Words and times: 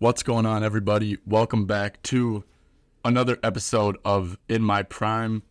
What's 0.00 0.22
going 0.22 0.46
on, 0.46 0.62
everybody? 0.62 1.18
Welcome 1.26 1.66
back 1.66 2.00
to 2.04 2.44
another 3.04 3.36
episode 3.42 3.98
of 4.04 4.38
In 4.48 4.62
My 4.62 4.84
Prime. 4.84 5.42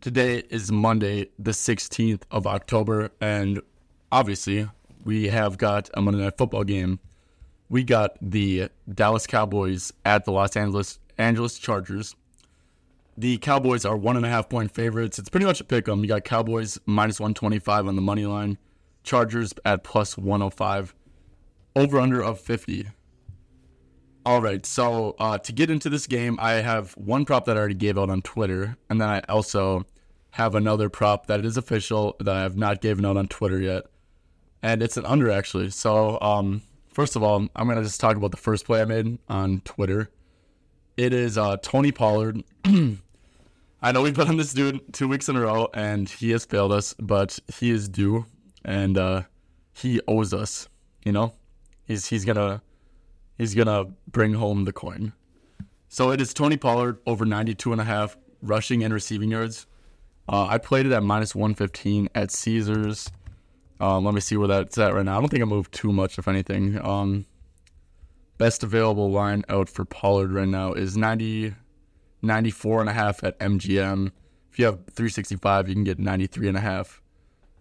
Today 0.00 0.42
is 0.48 0.72
Monday, 0.72 1.28
the 1.38 1.50
16th 1.50 2.22
of 2.30 2.46
October, 2.46 3.10
and 3.20 3.60
obviously, 4.10 4.70
we 5.04 5.28
have 5.28 5.58
got 5.58 5.90
a 5.92 6.00
Monday 6.00 6.22
Night 6.22 6.38
Football 6.38 6.64
game. 6.64 6.98
We 7.68 7.84
got 7.84 8.16
the 8.22 8.70
Dallas 8.90 9.26
Cowboys 9.26 9.92
at 10.02 10.24
the 10.24 10.32
Los 10.32 10.56
Angeles 10.56 10.98
Angeles 11.18 11.58
Chargers. 11.58 12.16
The 13.18 13.36
Cowboys 13.36 13.84
are 13.84 13.98
one 13.98 14.16
and 14.16 14.24
a 14.24 14.30
half 14.30 14.48
point 14.48 14.70
favorites. 14.70 15.18
It's 15.18 15.28
pretty 15.28 15.44
much 15.44 15.60
a 15.60 15.64
pick 15.64 15.86
'em. 15.86 16.00
You 16.00 16.08
got 16.08 16.24
Cowboys 16.24 16.80
minus 16.86 17.20
125 17.20 17.86
on 17.86 17.96
the 17.96 18.00
money 18.00 18.24
line, 18.24 18.56
Chargers 19.02 19.52
at 19.66 19.84
plus 19.84 20.16
105, 20.16 20.94
over 21.76 22.00
under 22.00 22.22
of 22.22 22.40
50. 22.40 22.92
All 24.26 24.42
right, 24.42 24.66
so 24.66 25.16
uh, 25.18 25.38
to 25.38 25.52
get 25.52 25.70
into 25.70 25.88
this 25.88 26.06
game, 26.06 26.38
I 26.40 26.54
have 26.54 26.92
one 26.92 27.24
prop 27.24 27.46
that 27.46 27.56
I 27.56 27.60
already 27.60 27.74
gave 27.74 27.96
out 27.96 28.10
on 28.10 28.20
Twitter, 28.20 28.76
and 28.90 29.00
then 29.00 29.08
I 29.08 29.20
also 29.28 29.86
have 30.32 30.54
another 30.54 30.88
prop 30.90 31.26
that 31.28 31.44
is 31.44 31.56
official 31.56 32.14
that 32.20 32.36
I 32.36 32.42
have 32.42 32.56
not 32.56 32.80
given 32.80 33.04
out 33.04 33.16
on 33.16 33.28
Twitter 33.28 33.58
yet, 33.58 33.84
and 34.62 34.82
it's 34.82 34.96
an 34.96 35.06
under 35.06 35.30
actually. 35.30 35.70
So, 35.70 36.20
um, 36.20 36.62
first 36.92 37.16
of 37.16 37.22
all, 37.22 37.48
I'm 37.56 37.68
gonna 37.68 37.82
just 37.82 38.00
talk 38.00 38.16
about 38.16 38.30
the 38.30 38.36
first 38.36 38.66
play 38.66 38.82
I 38.82 38.84
made 38.84 39.18
on 39.28 39.60
Twitter. 39.64 40.10
It 40.96 41.14
is 41.14 41.38
uh, 41.38 41.56
Tony 41.62 41.92
Pollard. 41.92 42.42
I 42.64 43.92
know 43.92 44.02
we've 44.02 44.14
been 44.14 44.28
on 44.28 44.36
this 44.36 44.52
dude 44.52 44.92
two 44.92 45.08
weeks 45.08 45.28
in 45.28 45.36
a 45.36 45.40
row, 45.40 45.68
and 45.72 46.08
he 46.08 46.32
has 46.32 46.44
failed 46.44 46.72
us, 46.72 46.94
but 46.98 47.38
he 47.56 47.70
is 47.70 47.88
due, 47.88 48.26
and 48.64 48.98
uh, 48.98 49.22
he 49.72 50.00
owes 50.06 50.34
us. 50.34 50.68
You 51.04 51.12
know, 51.12 51.32
he's 51.86 52.06
he's 52.06 52.24
gonna 52.24 52.60
he's 53.38 53.54
gonna 53.54 53.86
bring 54.06 54.34
home 54.34 54.64
the 54.64 54.72
coin. 54.72 55.12
So 55.88 56.10
it 56.10 56.20
is 56.20 56.34
Tony 56.34 56.58
Pollard 56.58 56.98
over 57.06 57.24
92 57.24 57.72
and 57.72 57.80
a 57.80 57.84
half 57.84 58.18
rushing 58.42 58.84
and 58.84 58.92
receiving 58.92 59.30
yards. 59.30 59.66
Uh, 60.28 60.46
I 60.46 60.58
played 60.58 60.84
it 60.84 60.92
at 60.92 61.02
minus 61.02 61.34
115 61.34 62.10
at 62.14 62.30
Caesars. 62.30 63.10
Um, 63.80 64.04
let 64.04 64.12
me 64.12 64.20
see 64.20 64.36
where 64.36 64.48
that's 64.48 64.76
at 64.76 64.92
right 64.92 65.04
now. 65.04 65.16
I 65.16 65.20
don't 65.20 65.30
think 65.30 65.42
I 65.42 65.46
moved 65.46 65.72
too 65.72 65.92
much, 65.92 66.18
if 66.18 66.28
anything. 66.28 66.78
Um, 66.84 67.24
best 68.36 68.62
available 68.62 69.10
line 69.10 69.44
out 69.48 69.70
for 69.70 69.84
Pollard 69.84 70.32
right 70.32 70.48
now 70.48 70.74
is 70.74 70.96
90, 70.96 71.54
94 72.20 72.80
and 72.80 72.90
a 72.90 72.92
half 72.92 73.24
at 73.24 73.38
MGM. 73.38 74.10
If 74.50 74.58
you 74.58 74.66
have 74.66 74.76
365, 74.92 75.68
you 75.68 75.74
can 75.74 75.84
get 75.84 75.98
93 75.98 76.48
and 76.48 76.56
a 76.56 76.60
half. 76.60 77.00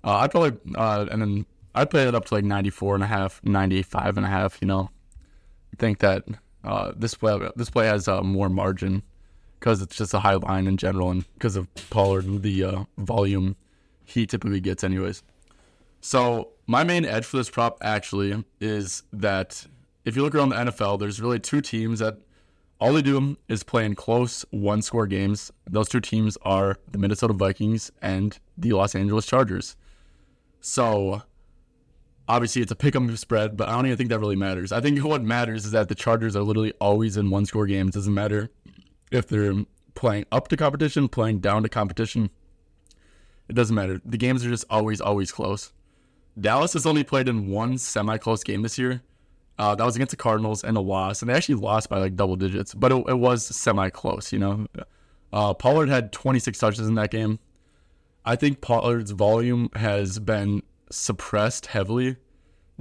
Uh, 0.03 0.17
I'd 0.17 0.31
probably, 0.31 0.59
uh, 0.75 1.05
and 1.09 1.21
then 1.21 1.45
I'd 1.73 1.89
play 1.89 2.07
it 2.07 2.15
up 2.15 2.25
to 2.25 2.33
like 2.33 2.43
94 2.43 2.95
and 2.95 3.03
a 3.03 3.07
half, 3.07 3.39
95 3.43 4.17
and 4.17 4.25
a 4.25 4.29
half, 4.29 4.57
you 4.61 4.67
know 4.67 4.89
think 5.77 5.99
that 5.99 6.23
uh, 6.63 6.91
this 6.95 7.15
play 7.15 7.49
this 7.55 7.69
play 7.69 7.87
has 7.87 8.07
uh, 8.07 8.21
more 8.21 8.49
margin 8.49 9.03
because 9.59 9.81
it's 9.81 9.95
just 9.95 10.13
a 10.13 10.19
high 10.19 10.35
line 10.35 10.67
in 10.67 10.77
general, 10.77 11.09
and 11.09 11.25
because 11.33 11.55
of 11.55 11.67
Pollard 11.89 12.25
and 12.25 12.41
the 12.41 12.63
uh, 12.63 12.83
volume 12.97 13.55
he 14.05 14.25
typically 14.25 14.61
gets, 14.61 14.83
anyways. 14.83 15.23
So 15.99 16.49
my 16.65 16.83
main 16.83 17.05
edge 17.05 17.25
for 17.25 17.37
this 17.37 17.49
prop 17.49 17.77
actually 17.81 18.43
is 18.61 19.03
that 19.11 19.65
if 20.05 20.15
you 20.15 20.21
look 20.21 20.35
around 20.35 20.49
the 20.49 20.55
NFL, 20.55 20.99
there's 20.99 21.19
really 21.19 21.39
two 21.39 21.59
teams 21.61 21.99
that 21.99 22.17
all 22.79 22.93
they 22.93 23.01
do 23.01 23.37
is 23.49 23.63
play 23.63 23.85
in 23.85 23.95
close 23.95 24.45
one 24.51 24.81
score 24.81 25.07
games. 25.07 25.51
Those 25.69 25.89
two 25.89 25.99
teams 25.99 26.37
are 26.43 26.77
the 26.91 26.97
Minnesota 26.97 27.33
Vikings 27.33 27.91
and 28.01 28.37
the 28.57 28.71
Los 28.73 28.95
Angeles 28.95 29.25
Chargers. 29.25 29.75
So 30.61 31.23
obviously 32.27 32.61
it's 32.61 32.71
a 32.71 32.75
pick 32.75 32.95
'em 32.95 33.15
spread, 33.17 33.57
but 33.57 33.69
I 33.69 33.73
don't 33.73 33.85
even 33.85 33.97
think 33.97 34.09
that 34.09 34.19
really 34.19 34.35
matters. 34.35 34.71
I 34.71 34.81
think 34.81 34.99
what 35.03 35.23
matters 35.23 35.65
is 35.65 35.71
that 35.71 35.89
the 35.89 35.95
Chargers 35.95 36.35
are 36.35 36.43
literally 36.43 36.73
always 36.79 37.17
in 37.17 37.29
one 37.29 37.45
score 37.45 37.65
games. 37.65 37.93
Doesn't 37.93 38.13
matter 38.13 38.49
if 39.11 39.27
they're 39.27 39.65
playing 39.95 40.25
up 40.31 40.47
to 40.49 40.57
competition, 40.57 41.07
playing 41.07 41.39
down 41.39 41.63
to 41.63 41.69
competition. 41.69 42.29
It 43.47 43.55
doesn't 43.55 43.75
matter. 43.75 44.01
The 44.05 44.17
games 44.17 44.45
are 44.45 44.49
just 44.49 44.65
always, 44.69 44.99
always 44.99 45.31
close. 45.31 45.71
Dallas 46.39 46.73
has 46.73 46.85
only 46.85 47.03
played 47.03 47.27
in 47.27 47.47
one 47.47 47.77
semi 47.77 48.17
close 48.17 48.43
game 48.43 48.61
this 48.61 48.77
year. 48.77 49.01
Uh, 49.57 49.73
that 49.73 49.83
was 49.83 49.95
against 49.95 50.11
the 50.11 50.17
Cardinals 50.17 50.63
and 50.63 50.77
a 50.77 50.81
loss, 50.81 51.21
and 51.21 51.29
they 51.29 51.33
actually 51.33 51.55
lost 51.55 51.89
by 51.89 51.97
like 51.97 52.15
double 52.15 52.35
digits, 52.35 52.75
but 52.75 52.91
it, 52.91 53.03
it 53.07 53.17
was 53.17 53.43
semi 53.43 53.89
close, 53.89 54.31
you 54.31 54.37
know. 54.37 54.67
Uh, 55.33 55.53
Pollard 55.53 55.89
had 55.89 56.11
26 56.11 56.59
touches 56.59 56.87
in 56.87 56.95
that 56.95 57.09
game. 57.09 57.39
I 58.23 58.35
think 58.35 58.61
Pollard's 58.61 59.11
volume 59.11 59.69
has 59.75 60.19
been 60.19 60.61
suppressed 60.89 61.67
heavily 61.67 62.17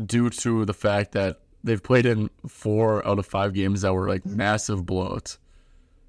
due 0.04 0.30
to 0.30 0.64
the 0.64 0.74
fact 0.74 1.12
that 1.12 1.40
they've 1.64 1.82
played 1.82 2.06
in 2.06 2.30
four 2.46 3.06
out 3.06 3.18
of 3.18 3.26
five 3.26 3.52
games 3.52 3.82
that 3.82 3.92
were 3.92 4.08
like 4.08 4.24
massive 4.24 4.84
blowouts. 4.84 5.38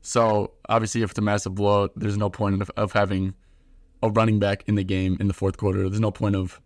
So 0.02 0.52
obviously, 0.70 1.02
if 1.02 1.12
it's 1.12 1.20
a 1.20 1.22
massive 1.22 1.56
blowout, 1.56 1.92
there's 1.96 2.18
no 2.18 2.30
point 2.30 2.62
of, 2.62 2.72
of 2.78 2.94
having 2.94 3.34
a 4.02 4.10
running 4.10 4.40
back 4.40 4.64
in 4.68 4.76
the 4.76 4.84
game 4.84 5.18
in 5.20 5.28
the 5.28 5.34
fourth 5.34 5.58
quarter. 5.58 5.82
There's 5.82 6.00
no 6.00 6.12
point 6.12 6.36
of 6.36 6.62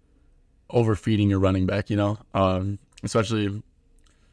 overfeeding 0.70 1.30
your 1.30 1.40
running 1.40 1.66
back, 1.66 1.90
you 1.90 1.96
know, 1.96 2.18
um, 2.34 2.78
especially 3.04 3.64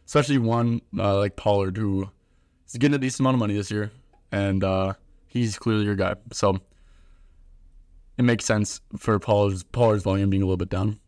especially 0.04 0.38
one 0.38 0.80
uh, 0.98 1.18
like 1.18 1.36
Pollard 1.36 1.76
who 1.76 2.10
is 2.66 2.74
getting 2.74 2.94
a 2.94 2.98
decent 2.98 3.20
amount 3.20 3.34
of 3.34 3.40
money 3.40 3.54
this 3.54 3.70
year, 3.70 3.92
and 4.32 4.64
uh, 4.64 4.94
he's 5.26 5.58
clearly 5.58 5.84
your 5.84 5.94
guy. 5.94 6.14
So 6.32 6.60
it 8.18 8.22
makes 8.24 8.44
sense 8.44 8.80
for 8.96 9.18
Pollard's, 9.18 9.62
Pollard's 9.62 10.02
volume 10.02 10.28
being 10.28 10.42
a 10.42 10.46
little 10.46 10.56
bit 10.56 10.68
down. 10.68 10.98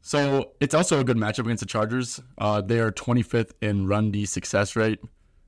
So 0.00 0.52
it's 0.60 0.74
also 0.74 1.00
a 1.00 1.04
good 1.04 1.16
matchup 1.16 1.40
against 1.40 1.60
the 1.60 1.66
Chargers. 1.66 2.20
Uh, 2.36 2.60
they 2.60 2.80
are 2.80 2.90
25th 2.90 3.52
in 3.60 3.86
run 3.86 4.10
D 4.10 4.26
success 4.26 4.74
rate. 4.74 5.00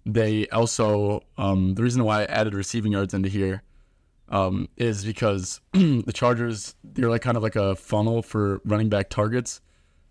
They 0.06 0.46
also, 0.48 1.22
um, 1.36 1.74
the 1.74 1.82
reason 1.82 2.04
why 2.04 2.22
I 2.22 2.24
added 2.24 2.54
receiving 2.54 2.92
yards 2.92 3.12
into 3.14 3.28
here 3.28 3.62
um, 4.28 4.68
is 4.76 5.04
because 5.04 5.60
the 5.72 6.12
Chargers, 6.14 6.74
they're 6.84 7.10
like 7.10 7.22
kind 7.22 7.36
of 7.36 7.42
like 7.42 7.56
a 7.56 7.74
funnel 7.76 8.22
for 8.22 8.60
running 8.64 8.88
back 8.88 9.10
targets. 9.10 9.60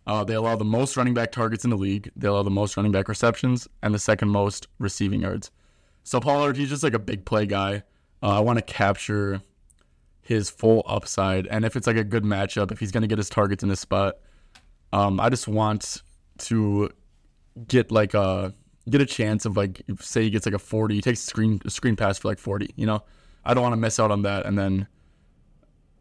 Uh, 0.05 0.23
they 0.23 0.33
allow 0.33 0.55
the 0.55 0.65
most 0.65 0.97
running 0.97 1.13
back 1.13 1.31
targets 1.31 1.63
in 1.63 1.69
the 1.69 1.77
league. 1.77 2.11
They 2.15 2.27
allow 2.27 2.43
the 2.43 2.49
most 2.49 2.75
running 2.75 2.91
back 2.91 3.07
receptions 3.07 3.67
and 3.83 3.93
the 3.93 3.99
second 3.99 4.29
most 4.29 4.67
receiving 4.79 5.21
yards. 5.21 5.51
So 6.03 6.19
Pollard, 6.19 6.57
he's 6.57 6.69
just 6.69 6.83
like 6.83 6.93
a 6.93 6.99
big 6.99 7.25
play 7.25 7.45
guy. 7.45 7.83
Uh, 8.21 8.37
I 8.37 8.39
want 8.39 8.57
to 8.57 8.63
capture 8.63 9.41
his 10.29 10.47
full 10.51 10.83
upside. 10.85 11.47
And 11.47 11.65
if 11.65 11.75
it's 11.75 11.87
like 11.87 11.97
a 11.97 12.03
good 12.03 12.23
matchup, 12.23 12.71
if 12.71 12.79
he's 12.79 12.91
going 12.91 13.01
to 13.01 13.07
get 13.07 13.17
his 13.17 13.29
targets 13.29 13.63
in 13.63 13.69
this 13.69 13.79
spot, 13.79 14.19
um, 14.93 15.19
I 15.19 15.27
just 15.29 15.47
want 15.47 16.03
to 16.37 16.91
get 17.67 17.91
like 17.91 18.13
a 18.13 18.53
get 18.87 19.01
a 19.01 19.07
chance 19.07 19.45
of 19.45 19.57
like 19.57 19.81
say 19.99 20.21
he 20.21 20.29
gets 20.29 20.45
like 20.45 20.53
a 20.53 20.59
40, 20.59 20.93
he 20.93 21.01
takes 21.01 21.21
a 21.21 21.25
screen 21.25 21.59
a 21.65 21.71
screen 21.71 21.95
pass 21.95 22.19
for 22.19 22.27
like 22.27 22.37
40, 22.37 22.69
you 22.75 22.85
know. 22.85 23.03
I 23.43 23.55
don't 23.55 23.63
want 23.63 23.73
to 23.73 23.77
miss 23.77 23.99
out 23.99 24.11
on 24.11 24.21
that 24.21 24.45
and 24.45 24.55
then 24.55 24.87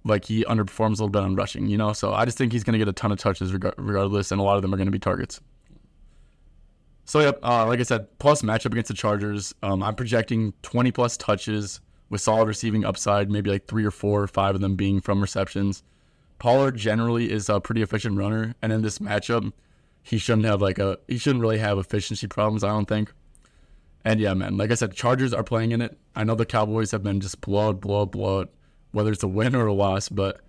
like 0.04 0.26
he 0.26 0.44
underperforms 0.44 0.98
a 0.98 1.04
little 1.04 1.08
bit 1.08 1.22
on 1.22 1.34
rushing, 1.34 1.66
you 1.66 1.78
know. 1.78 1.94
So 1.94 2.12
I 2.12 2.26
just 2.26 2.36
think 2.36 2.52
he's 2.52 2.64
going 2.64 2.74
to 2.74 2.78
get 2.78 2.88
a 2.88 2.92
ton 2.92 3.10
of 3.10 3.18
touches 3.18 3.54
regardless 3.54 4.30
and 4.30 4.40
a 4.42 4.44
lot 4.44 4.56
of 4.56 4.62
them 4.62 4.74
are 4.74 4.76
going 4.76 4.88
to 4.88 4.92
be 4.92 4.98
targets. 4.98 5.40
So 7.06 7.20
yep, 7.20 7.38
uh, 7.42 7.66
like 7.66 7.80
I 7.80 7.84
said, 7.84 8.06
plus 8.18 8.42
matchup 8.42 8.72
against 8.72 8.88
the 8.88 8.94
Chargers, 8.94 9.54
um, 9.62 9.82
I'm 9.82 9.94
projecting 9.94 10.52
20 10.60 10.92
plus 10.92 11.16
touches 11.16 11.80
with 12.10 12.20
solid 12.20 12.48
receiving 12.48 12.84
upside, 12.84 13.30
maybe 13.30 13.50
like 13.50 13.66
three 13.66 13.84
or 13.84 13.91
four 13.91 14.22
or 14.22 14.28
five 14.28 14.54
of 14.54 14.60
them 14.60 14.76
being 14.76 15.00
from 15.00 15.20
receptions. 15.20 15.82
Pollard 16.38 16.76
generally 16.76 17.30
is 17.30 17.48
a 17.48 17.60
pretty 17.60 17.82
efficient 17.82 18.16
runner, 18.16 18.54
and 18.62 18.72
in 18.72 18.82
this 18.82 18.98
matchup, 18.98 19.52
he 20.02 20.19
shouldn't 20.19 20.46
have 20.46 20.62
like 20.62 20.78
a 20.78 20.98
he 21.08 21.19
shouldn't 21.19 21.42
really 21.42 21.58
have 21.58 21.78
efficiency 21.78 22.26
problems. 22.26 22.64
I 22.64 22.69
don't 22.69 22.88
think. 22.88 23.12
And 24.04 24.20
yeah, 24.20 24.32
man, 24.34 24.56
like 24.56 24.70
I 24.70 24.74
said, 24.74 24.94
Chargers 24.94 25.34
are 25.34 25.42
playing 25.42 25.72
in 25.72 25.82
it. 25.82 25.98
I 26.14 26.24
know 26.24 26.34
the 26.34 26.46
Cowboys 26.46 26.92
have 26.92 27.02
been 27.02 27.20
just 27.20 27.41
blowout, 27.41 27.80
blowout, 27.80 28.12
blowout, 28.12 28.50
whether 28.92 29.12
it's 29.12 29.22
a 29.22 29.28
win 29.28 29.54
or 29.54 29.66
a 29.66 29.72
loss, 29.72 30.08
but 30.08 30.40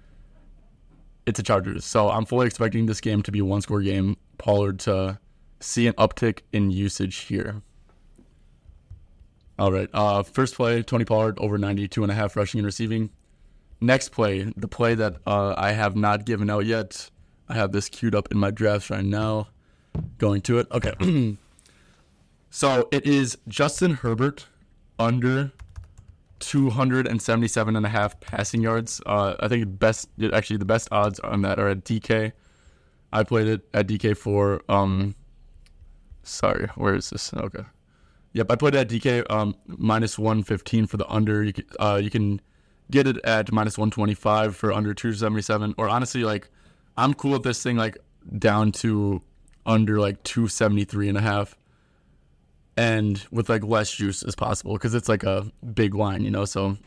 it's 1.26 1.40
a 1.40 1.44
Chargers. 1.44 1.84
So 1.84 2.09
I'm 2.09 2.26
fully 2.26 2.47
expecting 2.47 2.86
this 2.86 3.02
game 3.02 3.22
to 3.24 3.31
be 3.31 3.40
a 3.40 3.46
one 3.46 3.62
score 3.62 3.81
game. 3.81 4.16
Pollard 4.38 4.80
to 4.80 5.20
see 5.59 5.88
an 5.88 5.94
uptick 5.94 6.41
in 6.53 6.72
usage 6.72 7.17
here. 7.17 7.61
All 9.59 9.73
right. 9.73 9.90
Uh, 9.94 10.23
first 10.23 10.56
play, 10.56 10.82
Tony 10.82 11.03
Pollard 11.03 11.38
over 11.38 11.58
92 11.58 12.02
and 12.02 12.11
a 12.11 12.16
half 12.16 12.38
rushing 12.38 12.59
and 12.59 12.66
receiving. 12.66 13.09
Next 13.82 14.09
play, 14.09 14.52
the 14.56 14.70
play 14.70 14.96
that 14.96 15.17
uh, 15.28 15.53
I 15.58 15.73
have 15.73 15.97
not 15.97 16.26
given 16.26 16.50
out 16.50 16.66
yet. 16.66 17.09
I 17.50 17.56
have 17.56 17.73
this 17.73 17.90
queued 17.90 18.16
up 18.16 18.32
in 18.32 18.38
my 18.38 18.52
drafts 18.52 18.90
right 18.90 19.03
now. 19.03 19.50
Going 20.17 20.41
to 20.44 20.59
it. 20.59 20.67
Okay. 20.72 20.94
so 22.50 22.88
it 22.91 23.06
is 23.06 23.38
Justin 23.50 23.96
Herbert 23.96 24.47
under 24.97 25.52
277 26.40 27.76
and 27.76 27.85
a 27.85 27.90
half 27.90 28.17
passing 28.22 28.61
yards. 28.61 29.02
Uh, 29.06 29.35
I 29.41 29.50
think 29.50 29.78
best, 29.78 30.08
actually 30.32 30.58
the 30.58 30.66
best 30.66 30.88
odds 30.90 31.20
on 31.20 31.41
that 31.41 31.59
are 31.59 31.67
at 31.67 31.84
DK. 31.84 32.32
I 33.11 33.23
played 33.23 33.47
it 33.47 33.67
at 33.73 33.88
DK4. 33.88 34.61
Um, 34.70 35.16
sorry, 36.23 36.70
where 36.76 36.96
is 36.96 37.09
this? 37.09 37.34
Okay. 37.34 37.64
Yep, 38.34 38.52
I 38.52 38.67
it 38.67 38.76
at 38.76 38.90
DK 38.90 39.29
um, 39.31 39.55
minus 39.66 40.20
115 40.20 40.85
for 40.85 40.97
the 40.97 41.08
under. 41.09 41.43
You 41.43 41.53
can, 41.53 41.66
uh, 41.79 41.99
you 42.02 42.09
can 42.09 42.40
get 42.91 43.08
it 43.08 43.17
at 43.23 43.52
minus 43.52 43.78
125 43.78 44.55
for 44.55 44.72
under 44.72 44.93
277. 44.93 45.76
Or 45.78 45.90
honestly, 45.90 46.23
like, 46.23 46.49
I'm 46.96 47.14
cool 47.14 47.31
with 47.31 47.43
this 47.43 47.64
thing, 47.64 47.78
like, 47.78 47.97
down 48.37 48.72
to 48.73 49.22
under 49.66 49.99
like 49.99 50.22
273 50.23 51.09
and 51.09 51.17
a 51.17 51.22
half 51.22 51.55
and 52.76 53.26
with 53.31 53.49
like 53.49 53.64
less 53.64 53.91
juice 53.91 54.23
as 54.23 54.35
possible 54.35 54.73
because 54.73 54.96
it's 54.96 55.09
like 55.09 55.23
a 55.23 55.52
big 55.73 55.93
line, 55.93 56.23
you 56.23 56.32
know. 56.32 56.46
So 56.46 56.78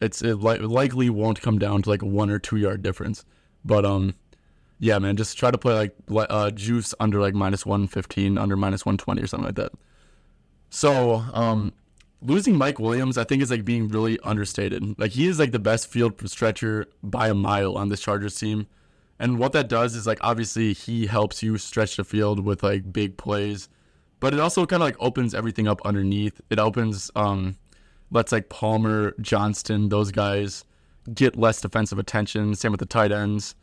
it's 0.00 0.22
it 0.22 0.36
li- 0.36 0.58
likely 0.58 1.10
won't 1.10 1.40
come 1.40 1.58
down 1.58 1.82
to 1.82 1.90
like 1.90 2.02
a 2.02 2.06
one 2.06 2.30
or 2.30 2.38
two 2.38 2.56
yard 2.56 2.82
difference. 2.82 3.24
But 3.64 3.84
um, 3.84 4.14
yeah, 4.78 4.98
man, 4.98 5.16
just 5.16 5.36
try 5.36 5.50
to 5.50 5.58
play 5.58 5.90
like 6.08 6.26
uh, 6.30 6.50
juice 6.52 6.94
under 7.00 7.20
like 7.20 7.34
minus 7.34 7.66
115, 7.66 8.38
under 8.38 8.56
minus 8.56 8.86
120 8.86 9.20
or 9.20 9.26
something 9.26 9.46
like 9.46 9.56
that. 9.56 9.72
So 10.74 11.22
um, 11.34 11.74
losing 12.22 12.56
Mike 12.56 12.78
Williams, 12.78 13.18
I 13.18 13.24
think 13.24 13.42
is 13.42 13.50
like 13.50 13.62
being 13.62 13.88
really 13.88 14.18
understated. 14.20 14.98
Like 14.98 15.10
he 15.10 15.26
is 15.26 15.38
like 15.38 15.52
the 15.52 15.58
best 15.58 15.86
field 15.86 16.26
stretcher 16.30 16.86
by 17.02 17.28
a 17.28 17.34
mile 17.34 17.76
on 17.76 17.90
this 17.90 18.00
Chargers 18.00 18.38
team. 18.38 18.66
And 19.18 19.38
what 19.38 19.52
that 19.52 19.68
does 19.68 19.94
is 19.94 20.06
like 20.06 20.16
obviously 20.22 20.72
he 20.72 21.06
helps 21.06 21.42
you 21.42 21.58
stretch 21.58 21.96
the 21.96 22.04
field 22.04 22.42
with 22.42 22.62
like 22.62 22.90
big 22.90 23.18
plays, 23.18 23.68
but 24.18 24.32
it 24.32 24.40
also 24.40 24.64
kind 24.64 24.82
of 24.82 24.86
like 24.86 24.96
opens 24.98 25.34
everything 25.34 25.68
up 25.68 25.82
underneath. 25.84 26.40
It 26.48 26.58
opens 26.58 27.10
um 27.14 27.58
lets 28.10 28.32
like 28.32 28.48
Palmer, 28.48 29.14
Johnston, 29.20 29.90
those 29.90 30.10
guys 30.10 30.64
get 31.12 31.36
less 31.36 31.60
defensive 31.60 31.98
attention. 31.98 32.54
Same 32.54 32.72
with 32.72 32.80
the 32.80 32.86
tight 32.86 33.12
ends. 33.12 33.54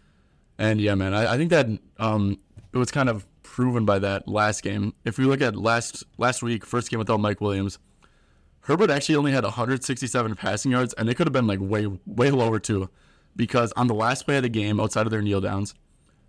And 0.60 0.80
yeah, 0.80 0.94
man, 0.94 1.16
I, 1.16 1.34
I 1.34 1.38
think 1.38 1.50
that 1.50 1.66
um 1.98 2.38
it 2.72 2.78
was 2.78 2.92
kind 2.92 3.10
of 3.10 3.26
proven 3.50 3.84
by 3.84 3.98
that 4.00 4.28
last 4.28 4.62
game. 4.62 4.94
If 5.04 5.18
we 5.18 5.26
look 5.26 5.42
at 5.42 5.56
last 5.56 6.04
last 6.18 6.44
week, 6.44 6.66
first 6.66 6.90
game 6.90 7.00
without 7.00 7.20
Mike 7.20 7.42
Williams, 7.42 7.80
Herbert 8.62 8.92
actually 8.92 9.16
only 9.16 9.32
had 9.32 9.44
167 9.44 10.36
passing 10.36 10.72
yards, 10.72 10.94
and 10.94 11.10
it 11.10 11.16
could 11.16 11.26
have 11.26 11.34
been 11.34 11.48
like 11.48 11.60
way 11.60 11.88
way 12.06 12.30
lower 12.30 12.60
too 12.60 12.90
because 13.36 13.72
on 13.74 13.88
the 13.88 13.96
last 13.96 14.26
play 14.26 14.38
of 14.38 14.44
the 14.44 14.50
game, 14.50 14.80
outside 14.80 15.08
of 15.08 15.12
their 15.12 15.22
kneel 15.22 15.42
downs, 15.42 15.74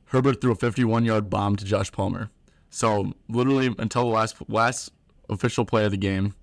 Herbert 0.06 0.40
threw 0.40 0.52
a 0.52 0.54
51 0.54 1.04
yard 1.04 1.28
bomb 1.28 1.56
to 1.56 1.64
Josh 1.64 1.92
Palmer. 1.92 2.30
So 2.70 3.12
literally 3.28 3.74
until 3.78 4.04
the 4.04 4.14
last 4.14 4.36
last 4.48 4.90
official 5.28 5.66
play 5.66 5.84
of 5.84 5.90
the 5.90 5.98
game, 5.98 6.34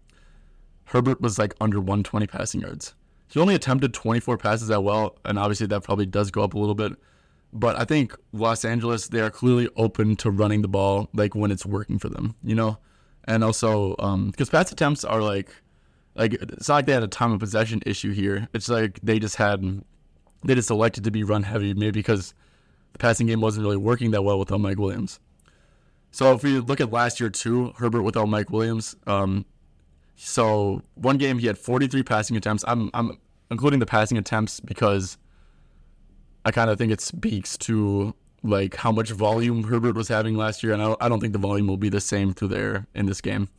Herbert 0.85 1.21
was 1.21 1.39
like 1.39 1.55
under 1.59 1.79
120 1.79 2.27
passing 2.27 2.61
yards. 2.61 2.93
He 3.29 3.39
only 3.39 3.55
attempted 3.55 3.93
24 3.93 4.37
passes 4.37 4.67
that 4.67 4.83
well, 4.83 5.17
and 5.25 5.39
obviously 5.39 5.67
that 5.67 5.83
probably 5.83 6.05
does 6.05 6.31
go 6.31 6.43
up 6.43 6.53
a 6.53 6.59
little 6.59 6.75
bit. 6.75 6.93
But 7.57 7.75
I 7.75 7.85
think 7.85 8.15
Los 8.33 8.63
Angeles, 8.63 9.07
they 9.07 9.19
are 9.19 9.31
clearly 9.31 9.67
open 9.75 10.15
to 10.17 10.29
running 10.29 10.61
the 10.61 10.67
ball 10.67 11.09
like 11.13 11.33
when 11.33 11.49
it's 11.49 11.65
working 11.65 11.97
for 11.97 12.07
them, 12.07 12.35
you 12.43 12.53
know? 12.53 12.77
And 13.23 13.43
also, 13.43 13.95
because 13.95 14.49
um, 14.49 14.51
pass 14.51 14.71
attempts 14.71 15.03
are 15.03 15.21
like, 15.21 15.49
like 16.15 16.33
it's 16.33 16.69
not 16.69 16.75
like 16.75 16.85
they 16.85 16.93
had 16.93 17.03
a 17.03 17.07
time 17.07 17.31
of 17.31 17.39
possession 17.39 17.81
issue 17.85 18.13
here. 18.13 18.47
It's 18.53 18.69
like 18.69 18.99
they 19.01 19.17
just 19.17 19.35
had 19.37 19.81
they 20.43 20.53
just 20.53 20.69
elected 20.69 21.03
to 21.05 21.11
be 21.11 21.23
run 21.23 21.43
heavy, 21.43 21.73
maybe 21.73 21.99
because 21.99 22.33
the 22.93 22.99
passing 22.99 23.25
game 23.27 23.41
wasn't 23.41 23.63
really 23.63 23.77
working 23.77 24.11
that 24.11 24.23
well 24.23 24.37
without 24.37 24.59
Mike 24.59 24.77
Williams. 24.77 25.19
So 26.11 26.33
if 26.33 26.43
we 26.43 26.59
look 26.59 26.79
at 26.79 26.91
last 26.91 27.19
year 27.19 27.29
too, 27.29 27.73
Herbert 27.77 28.03
without 28.03 28.27
Mike 28.27 28.51
Williams, 28.51 28.95
um, 29.07 29.45
so 30.15 30.81
one 30.95 31.17
game 31.17 31.39
he 31.39 31.47
had 31.47 31.57
43 31.57 32.03
passing 32.03 32.37
attempts. 32.37 32.63
I'm 32.67 32.89
I'm 32.93 33.17
including 33.49 33.79
the 33.79 33.85
passing 33.85 34.17
attempts 34.17 34.59
because 34.59 35.17
I 36.47 36.51
kind 36.51 36.69
of 36.69 36.77
think 36.77 36.93
it 36.93 37.01
speaks 37.01 37.57
to 37.59 38.15
like 38.41 38.75
how 38.75 38.91
much 38.91 39.11
volume 39.11 39.63
Herbert 39.63 39.95
was 39.95 40.07
having 40.07 40.35
last 40.35 40.63
year, 40.63 40.71
and 40.71 40.81
I 40.81 40.85
don't, 40.85 41.03
I 41.03 41.09
don't 41.09 41.19
think 41.19 41.33
the 41.33 41.39
volume 41.39 41.67
will 41.67 41.75
be 41.75 41.89
the 41.89 41.99
same 41.99 42.33
through 42.33 42.47
there 42.47 42.87
in 42.95 43.05
this 43.05 43.19
game. 43.19 43.49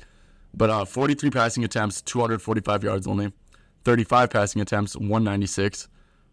But 0.55 0.71
uh, 0.71 0.85
43 0.87 1.29
passing 1.29 1.65
attempts, 1.65 2.01
245 2.01 2.83
yards 2.83 3.07
only, 3.07 3.33
35 3.85 4.31
passing 4.31 4.63
attempts, 4.63 4.97
196. 4.97 5.89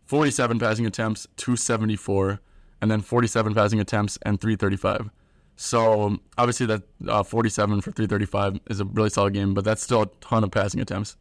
47 0.05 0.59
passing 0.59 0.85
attempts, 0.85 1.27
274, 1.35 2.39
and 2.81 2.89
then 2.89 3.01
47 3.01 3.53
passing 3.53 3.81
attempts 3.81 4.17
and 4.21 4.39
335. 4.39 5.09
So 5.57 6.17
obviously 6.37 6.67
that 6.67 6.83
uh, 7.07 7.23
47 7.23 7.81
for 7.81 7.91
335 7.91 8.61
is 8.69 8.79
a 8.79 8.85
really 8.85 9.09
solid 9.09 9.33
game, 9.33 9.53
but 9.53 9.65
that's 9.65 9.81
still 9.81 10.03
a 10.03 10.07
ton 10.21 10.45
of 10.45 10.51
passing 10.51 10.79
attempts, 10.79 11.17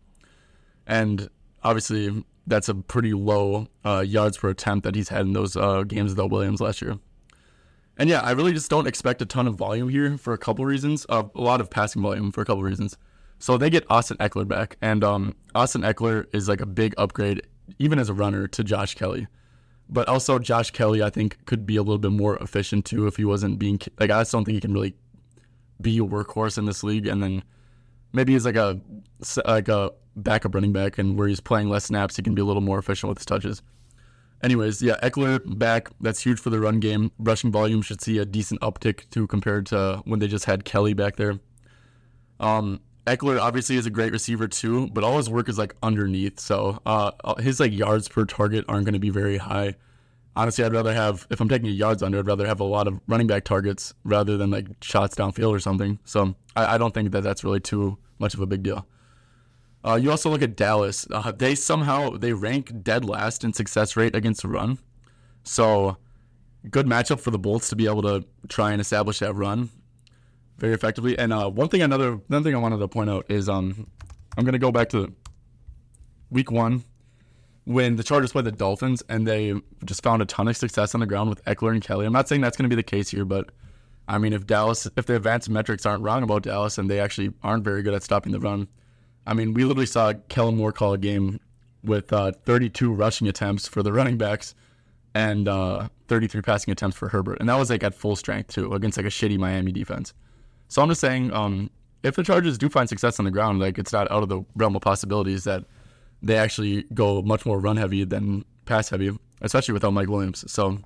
and 0.87 1.29
obviously 1.63 2.25
that's 2.47 2.69
a 2.69 2.75
pretty 2.75 3.13
low 3.13 3.69
uh, 3.85 4.05
yards 4.07 4.39
per 4.39 4.51
attempt 4.51 4.85
that 4.85 4.95
he's 4.95 5.09
had 5.09 5.23
in 5.23 5.33
those 5.33 5.57
uh, 5.57 5.83
games 5.83 6.11
without 6.11 6.31
Williams 6.31 6.61
last 6.61 6.83
year. 6.83 6.99
And 7.97 8.11
yeah, 8.11 8.21
I 8.21 8.33
really 8.33 8.53
just 8.53 8.71
don't 8.71 8.87
expect 8.87 9.23
a 9.23 9.27
ton 9.27 9.47
of 9.47 9.55
volume 9.55 9.89
here 9.89 10.19
for 10.19 10.33
a 10.33 10.39
couple 10.39 10.65
reasons. 10.65 11.07
Uh, 11.09 11.25
a 11.35 11.41
lot 11.41 11.61
of 11.61 11.71
passing 11.71 12.03
volume 12.03 12.33
for 12.33 12.43
a 12.43 12.45
couple 12.45 12.63
reasons. 12.63 12.97
So 13.39 13.57
they 13.57 13.71
get 13.71 13.85
Austin 13.91 14.17
Ekeler 14.19 14.49
back, 14.49 14.77
and 14.81 15.05
um, 15.05 15.35
Austin 15.55 15.83
Ekeler 15.83 16.27
is 16.33 16.49
like 16.49 16.61
a 16.61 16.67
big 16.67 16.95
upgrade 16.99 17.43
even 17.79 17.99
as 17.99 18.09
a 18.09 18.15
runner, 18.15 18.47
to 18.49 18.65
Josh 18.65 18.95
Kelley. 18.95 19.27
But 19.89 20.09
also, 20.09 20.39
Josh 20.39 20.71
Kelley, 20.71 21.03
I 21.03 21.11
think, 21.11 21.45
could 21.45 21.67
be 21.67 21.77
a 21.77 21.83
little 21.83 21.99
bit 21.99 22.13
more 22.13 22.37
efficient 22.37 22.85
too 22.85 23.07
if 23.07 23.17
he 23.17 23.25
wasn't 23.25 23.59
being 23.59 23.79
like. 23.99 24.11
I 24.11 24.21
just 24.21 24.33
don't 24.33 24.45
think 24.45 24.55
he 24.55 24.61
can 24.61 24.73
really 24.73 24.95
be 25.81 25.99
a 25.99 26.03
workhorse 26.03 26.57
in 26.57 26.65
this 26.65 26.83
league. 26.83 27.07
And 27.07 27.23
then 27.23 27.43
maybe 28.13 28.33
he's 28.33 28.47
like 28.47 28.57
a 28.57 28.81
like 29.45 29.69
a 29.69 29.93
backup 30.17 30.55
running 30.55 30.73
back, 30.73 30.99
and 30.99 31.19
where 31.19 31.29
he's 31.29 31.41
playing 31.41 31.69
less 31.69 31.85
snaps, 31.85 32.17
he 32.17 32.23
can 32.23 32.35
be 32.35 32.43
a 32.43 32.45
little 32.45 32.63
more 32.63 32.79
efficient 32.79 33.09
with 33.09 33.19
his 33.19 33.27
touches. 33.27 33.63
Anyways, 34.43 34.83
yeah, 34.83 34.97
Ekeler 35.03 35.41
back. 35.59 35.89
That's 36.01 36.23
huge 36.23 36.39
for 36.39 36.51
the 36.51 36.61
run 36.61 36.79
game. 36.79 37.11
Rushing 37.19 37.51
volume 37.51 37.81
should 37.81 38.03
see 38.03 38.19
a 38.19 38.27
decent 38.27 38.61
uptick 38.61 39.09
too 39.11 39.27
compared 39.27 39.65
to 39.67 40.03
when 40.05 40.21
they 40.21 40.29
just 40.29 40.45
had 40.45 40.67
Kelley 40.67 40.93
back 40.93 41.17
there. 41.17 41.39
Um, 42.41 42.81
Ekeler 43.07 43.41
obviously 43.41 43.77
is 43.77 43.87
a 43.87 43.91
great 43.91 44.13
receiver 44.13 44.49
too, 44.49 44.89
but 44.89 45.03
all 45.05 45.17
his 45.17 45.31
work 45.31 45.49
is 45.49 45.59
like 45.59 45.75
underneath. 45.83 46.41
So 46.41 46.81
uh, 46.85 47.13
his 47.39 47.61
like 47.61 47.73
yards 47.73 48.09
per 48.09 48.25
target 48.25 48.65
aren't 48.69 48.85
going 48.85 48.95
to 48.95 49.01
be 49.01 49.11
very 49.11 49.39
high. 49.39 49.77
Honestly, 50.37 50.65
I'd 50.65 50.73
rather 50.73 50.93
have 50.93 51.27
if 51.31 51.41
I'm 51.41 51.49
taking 51.49 51.69
yards 51.71 52.03
under, 52.03 52.19
I'd 52.19 52.27
rather 52.27 52.47
have 52.47 52.61
a 52.61 52.65
lot 52.65 52.87
of 52.87 53.01
running 53.07 53.27
back 53.27 53.45
targets 53.45 53.95
rather 54.05 54.37
than 54.37 54.51
like 54.51 54.67
shots 54.83 55.15
downfield 55.15 55.53
or 55.53 55.61
something. 55.61 55.99
So 56.05 56.35
I, 56.57 56.75
I 56.75 56.79
don't 56.79 56.93
think 56.93 57.13
that 57.13 57.23
that's 57.23 57.45
really 57.45 57.61
too 57.61 57.97
much 58.19 58.35
of 58.35 58.41
a 58.41 58.47
big 58.47 58.63
deal. 58.63 58.87
Uh, 59.85 59.97
you 59.97 60.11
also 60.11 60.31
look 60.31 60.43
at 60.43 60.57
Dallas. 60.57 61.07
Uh, 61.11 61.31
they 61.33 61.55
somehow 61.55 62.11
they 62.11 62.33
rank 62.33 62.83
dead 62.83 63.05
last 63.05 63.45
in 63.45 63.53
success 63.53 63.97
rate 63.97 64.15
against 64.15 64.43
the 64.43 64.49
run. 64.49 64.79
So 65.43 65.99
good 66.71 66.87
matchup 66.87 67.21
for 67.21 67.31
the 67.31 67.39
Bolts 67.39 67.69
to 67.69 67.77
be 67.77 67.87
able 67.87 68.03
to 68.03 68.25
try 68.49 68.73
and 68.73 68.81
establish 68.81 69.19
that 69.19 69.35
run 69.35 69.71
very 70.59 70.73
effectively. 70.73 71.19
And 71.19 71.33
uh, 71.33 71.51
one 71.51 71.69
thing, 71.69 71.83
another 71.83 72.21
another 72.29 72.45
thing 72.45 72.55
I 72.55 72.59
wanted 72.59 72.79
to 72.79 72.89
point 72.89 73.11
out 73.11 73.27
is 73.29 73.49
um, 73.49 73.87
I'm 74.39 74.45
gonna 74.45 74.59
go 74.59 74.73
back 74.73 74.89
to 74.91 75.13
week 76.31 76.51
one 76.51 76.85
when 77.65 77.97
the 77.97 78.03
Chargers 78.03 78.33
played 78.33 78.47
the 78.47 78.53
Dolphins 78.53 79.03
and 79.09 79.27
they 79.27 79.55
just 79.85 80.03
found 80.03 80.23
a 80.23 80.27
ton 80.27 80.49
of 80.49 80.57
success 80.57 80.95
on 80.95 81.01
the 81.01 81.07
ground 81.07 81.29
with 81.29 81.45
Ekeler 81.45 81.73
and 81.73 81.83
Kelley. 81.83 82.07
I'm 82.07 82.13
not 82.13 82.29
saying 82.29 82.41
that's 82.41 82.57
gonna 82.57 82.69
be 82.71 82.77
the 82.77 82.83
case 82.83 83.11
here, 83.11 83.27
but 83.27 83.51
I 84.09 84.17
mean, 84.19 84.33
if 84.33 84.47
Dallas, 84.47 84.89
if 84.97 85.07
the 85.07 85.17
advanced 85.17 85.51
metrics 85.51 85.85
aren't 85.85 86.03
wrong 86.03 86.23
about 86.23 86.43
Dallas 86.43 86.79
and 86.79 86.91
they 86.91 87.01
actually 87.01 87.33
aren't 87.43 87.65
very 87.65 87.83
good 87.83 87.95
at 87.95 88.03
stopping 88.03 88.33
the 88.33 88.41
run, 88.41 88.69
I 89.27 89.35
mean, 89.35 89.55
we 89.55 89.65
literally 89.65 89.87
saw 89.87 90.13
Kellen 90.29 90.57
Moore 90.57 90.73
call 90.73 90.93
a 90.93 90.99
game 90.99 91.41
with 91.83 92.13
uh, 92.13 92.33
32 92.45 92.93
rushing 92.93 93.29
attempts 93.29 93.69
for 93.69 93.83
the 93.83 93.93
running 93.93 94.17
backs 94.17 94.55
and 95.15 95.49
uh, 95.49 95.89
33 96.09 96.43
passing 96.43 96.73
attempts 96.73 96.97
for 96.97 97.09
Herbert, 97.09 97.39
and 97.41 97.49
that 97.49 97.57
was 97.57 97.71
like 97.71 97.83
at 97.83 97.95
full 97.95 98.17
strength 98.17 98.49
too 98.49 98.73
against 98.73 98.97
like 98.97 99.07
a 99.07 99.11
shitty 99.11 99.39
Miami 99.39 99.73
defense. 99.73 100.13
So 100.69 100.83
I'm 100.83 100.89
just 100.89 101.01
saying, 101.01 101.33
um, 101.33 101.71
if 102.03 102.17
the 102.17 102.23
Chargers 102.23 102.59
do 102.59 102.69
find 102.69 102.89
success 102.89 103.19
on 103.19 103.25
the 103.25 103.31
ground, 103.31 103.61
like 103.61 103.79
it's 103.79 103.93
not 103.93 104.11
out 104.11 104.23
of 104.23 104.29
the 104.29 104.43
realm 104.57 104.77
of 104.77 104.83
possibilities 104.83 105.45
that 105.45 105.65
they 106.23 106.37
actually 106.37 106.85
go 106.95 107.23
much 107.23 107.47
more 107.47 107.59
run 107.59 107.77
heavy 107.77 108.05
than 108.05 108.45
pass 108.65 108.89
heavy, 108.89 109.17
especially 109.41 109.73
without 109.73 109.93
Mike 109.93 110.09
Williams. 110.09 110.51
So 110.51 110.79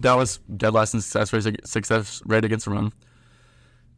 Dallas 0.00 0.38
dead 0.56 0.74
last 0.74 0.94
in 0.94 1.00
success 1.00 1.32
rate, 1.32 1.66
success 1.66 2.22
rate 2.26 2.44
against 2.44 2.64
the 2.64 2.72
run. 2.72 2.92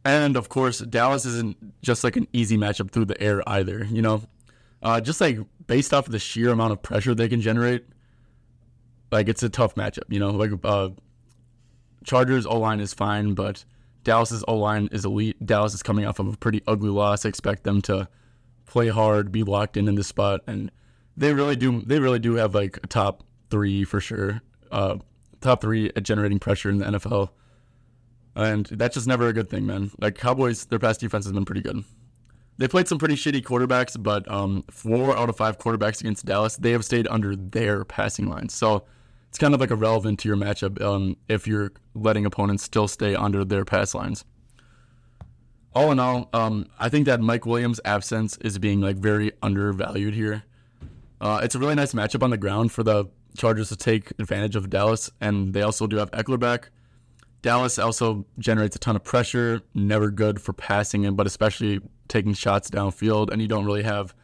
And 0.05 0.37
of 0.37 0.49
course, 0.49 0.79
Dallas 0.79 1.25
isn't 1.25 1.81
just 1.81 2.03
like 2.03 2.15
an 2.15 2.27
easy 2.31 2.57
matchup 2.57 2.91
through 2.91 3.05
the 3.05 3.19
air 3.19 3.41
either. 3.49 3.83
You 3.85 4.03
know, 4.03 4.21
uh, 4.83 5.01
just 5.01 5.19
like 5.19 5.39
based 5.65 5.93
off 5.93 6.05
of 6.05 6.11
the 6.11 6.19
sheer 6.19 6.51
amount 6.51 6.71
of 6.73 6.81
pressure 6.83 7.15
they 7.15 7.27
can 7.27 7.41
generate, 7.41 7.85
like 9.11 9.27
it's 9.27 9.41
a 9.41 9.49
tough 9.49 9.73
matchup. 9.73 10.03
You 10.07 10.19
know, 10.19 10.29
like 10.29 10.51
uh, 10.63 10.89
Chargers 12.03 12.45
O 12.45 12.59
line 12.59 12.79
is 12.79 12.93
fine, 12.93 13.33
but 13.33 13.65
Dallas's 14.03 14.43
O 14.47 14.55
line 14.55 14.87
is 14.91 15.03
elite. 15.03 15.43
Dallas 15.43 15.73
is 15.73 15.81
coming 15.81 16.05
off 16.05 16.19
of 16.19 16.33
a 16.33 16.37
pretty 16.37 16.61
ugly 16.67 16.91
loss. 16.91 17.25
I 17.25 17.29
expect 17.29 17.63
them 17.63 17.81
to 17.83 18.07
play 18.67 18.89
hard, 18.89 19.31
be 19.31 19.43
locked 19.43 19.75
in 19.75 19.87
in 19.87 19.95
this 19.95 20.07
spot, 20.07 20.41
and 20.45 20.71
they 21.17 21.33
really 21.33 21.55
do. 21.55 21.81
They 21.81 21.99
really 21.99 22.19
do 22.19 22.35
have 22.35 22.53
like 22.53 22.77
a 22.83 22.87
top 22.87 23.23
three 23.49 23.83
for 23.83 23.99
sure. 23.99 24.41
Uh, 24.71 24.97
top 25.41 25.61
three 25.61 25.91
at 25.95 26.03
generating 26.03 26.37
pressure 26.37 26.69
in 26.69 26.77
the 26.77 26.85
NFL, 26.85 27.29
and 28.35 28.65
that's 28.65 28.95
just 28.95 29.07
never 29.07 29.27
a 29.27 29.33
good 29.33 29.49
thing, 29.49 29.65
man. 29.65 29.91
Like 29.99 30.15
Cowboys, 30.15 30.65
their 30.65 30.79
past 30.79 30.99
defense 30.99 31.25
has 31.25 31.31
been 31.31 31.45
pretty 31.45 31.61
good. 31.61 31.83
They 32.57 32.67
played 32.67 32.87
some 32.87 32.97
pretty 32.97 33.15
shitty 33.15 33.41
quarterbacks, 33.43 34.01
but 34.01 34.29
um, 34.31 34.63
four 34.71 35.17
out 35.17 35.29
of 35.29 35.35
five 35.35 35.57
quarterbacks 35.57 35.99
against 35.99 36.25
Dallas, 36.25 36.55
they 36.55 36.71
have 36.71 36.85
stayed 36.85 37.07
under 37.07 37.35
their 37.35 37.83
passing 37.83 38.29
lines. 38.29 38.53
So 38.53 38.85
it's 39.27 39.37
kind 39.37 39.53
of 39.53 39.59
like 39.59 39.71
irrelevant 39.71 40.19
to 40.19 40.29
your 40.29 40.37
matchup 40.37 40.81
um, 40.81 41.17
if 41.27 41.47
you're 41.47 41.73
letting 41.93 42.25
opponents 42.25 42.63
still 42.63 42.87
stay 42.87 43.15
under 43.15 43.43
their 43.43 43.65
pass 43.65 43.93
lines. 43.93 44.23
All 45.73 45.91
in 45.91 45.99
all, 45.99 46.29
um, 46.31 46.67
I 46.79 46.87
think 46.87 47.05
that 47.07 47.19
Mike 47.19 47.45
Williams' 47.45 47.81
absence 47.83 48.37
is 48.37 48.57
being 48.57 48.79
like 48.79 48.95
very 48.95 49.33
undervalued 49.41 50.13
here. 50.13 50.43
Uh, 51.19 51.41
it's 51.43 51.55
a 51.55 51.59
really 51.59 51.75
nice 51.75 51.91
matchup 51.93 52.23
on 52.23 52.29
the 52.29 52.37
ground 52.37 52.71
for 52.71 52.83
the 52.83 53.05
Chargers 53.35 53.67
to 53.67 53.75
take 53.75 54.11
advantage 54.11 54.55
of 54.55 54.69
Dallas, 54.69 55.11
and 55.19 55.53
they 55.53 55.61
also 55.61 55.87
do 55.87 55.97
have 55.97 56.09
Ekeler 56.11 56.39
back. 56.39 56.69
Dallas 57.45 57.77
also 57.77 58.25
generates 58.39 58.75
a 58.75 58.79
ton 58.79 58.95
of 58.95 59.03
pressure, 59.03 59.61
never 59.75 60.09
good 60.09 60.41
for 60.41 60.51
passing 60.51 61.03
it, 61.03 61.15
but 61.15 61.27
especially 61.27 61.79
taking 62.07 62.33
shots 62.33 62.71
downfield, 62.71 63.31
and 63.31 63.39
you 63.39 63.47
don't 63.47 63.65
really 63.65 63.83
have 63.83 64.15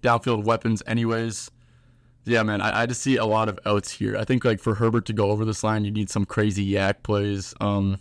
downfield 0.00 0.44
weapons 0.44 0.82
anyways. 0.86 1.50
Yeah, 2.24 2.42
man, 2.42 2.62
I, 2.62 2.80
I 2.80 2.86
just 2.86 3.02
see 3.02 3.18
a 3.18 3.26
lot 3.26 3.50
of 3.50 3.58
outs 3.66 3.90
here. 3.90 4.16
I 4.16 4.24
think 4.24 4.46
like 4.46 4.60
for 4.60 4.76
Herbert 4.76 5.04
to 5.06 5.12
go 5.12 5.30
over 5.30 5.44
this 5.44 5.62
line, 5.62 5.84
you 5.84 5.90
need 5.90 6.08
some 6.08 6.24
crazy 6.24 6.72
YAC 6.72 7.02
plays, 7.02 7.52
um, 7.60 7.98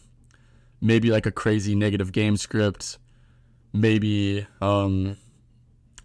maybe 0.80 1.12
like 1.12 1.26
a 1.26 1.32
crazy 1.32 1.76
negative 1.76 2.14
game 2.14 2.38
script, 2.38 3.00
maybe 3.74 4.48
um, 4.62 5.18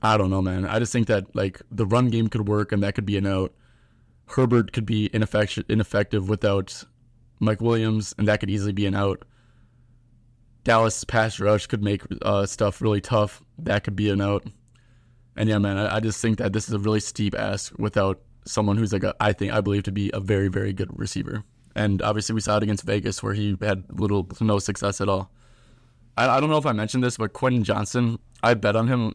I 0.03 0.17
don't 0.17 0.31
know, 0.31 0.43
man. 0.43 0.67
I 0.67 0.81
just 0.81 0.93
think 0.93 1.07
that 1.07 1.33
like 1.37 1.63
the 1.71 1.87
run 1.87 2.11
game 2.11 2.27
could 2.27 2.49
work, 2.49 2.73
and 2.73 2.83
that 2.83 2.97
could 2.97 3.07
be 3.07 3.19
an 3.19 3.27
out. 3.29 3.53
Herbert 4.31 4.73
could 4.73 4.85
be 4.85 5.11
ineffective, 5.13 5.65
ineffective 5.69 6.29
without 6.29 6.83
Mike 7.45 7.61
Williams, 7.61 8.15
and 8.19 8.29
that 8.29 8.41
could 8.41 8.51
easily 8.51 8.73
be 8.73 8.87
an 8.87 8.95
out. 8.95 9.25
Dallas 10.65 11.05
pass 11.05 11.39
rush 11.39 11.67
could 11.67 11.83
make 11.83 12.03
uh, 12.23 12.47
stuff 12.47 12.81
really 12.81 13.01
tough. 13.01 13.43
That 13.59 13.85
could 13.85 13.97
be 13.97 14.11
an 14.11 14.21
out. 14.21 14.47
And 15.37 15.49
yeah, 15.49 15.59
man, 15.59 15.77
I, 15.77 15.97
I, 15.97 16.01
just 16.01 16.21
think 16.23 16.39
that 16.39 16.53
this 16.53 16.69
is 16.69 16.75
a 16.75 16.79
really 16.79 17.01
steep 17.01 17.35
ask 17.35 17.73
without 17.79 18.21
someone 18.47 18.77
who's 18.77 18.93
like 18.93 19.03
a, 19.03 19.15
I 19.21 19.33
think 19.33 19.53
I 19.53 19.61
believe 19.61 19.83
to 19.85 19.93
be 19.93 20.11
a 20.15 20.21
very 20.21 20.49
very 20.49 20.73
good 20.73 20.97
receiver. 20.99 21.45
And 21.75 22.01
obviously 22.03 22.35
we 22.35 22.41
saw 22.41 22.57
it 22.57 22.63
against 22.63 22.85
Vegas 22.85 23.23
where 23.23 23.35
he 23.35 23.57
had 23.61 23.85
little 23.91 24.25
to 24.25 24.45
no 24.45 24.59
success 24.59 25.01
at 25.01 25.09
all. 25.09 25.31
I, 26.17 26.29
I 26.29 26.41
don't 26.41 26.51
know 26.51 26.59
if 26.59 26.67
I 26.67 26.73
mentioned 26.73 27.03
this, 27.03 27.17
but 27.17 27.33
Quentin 27.33 27.65
Johnston, 27.65 28.19
I 28.43 28.55
bet 28.55 28.77
on 28.77 28.87
him 28.87 29.15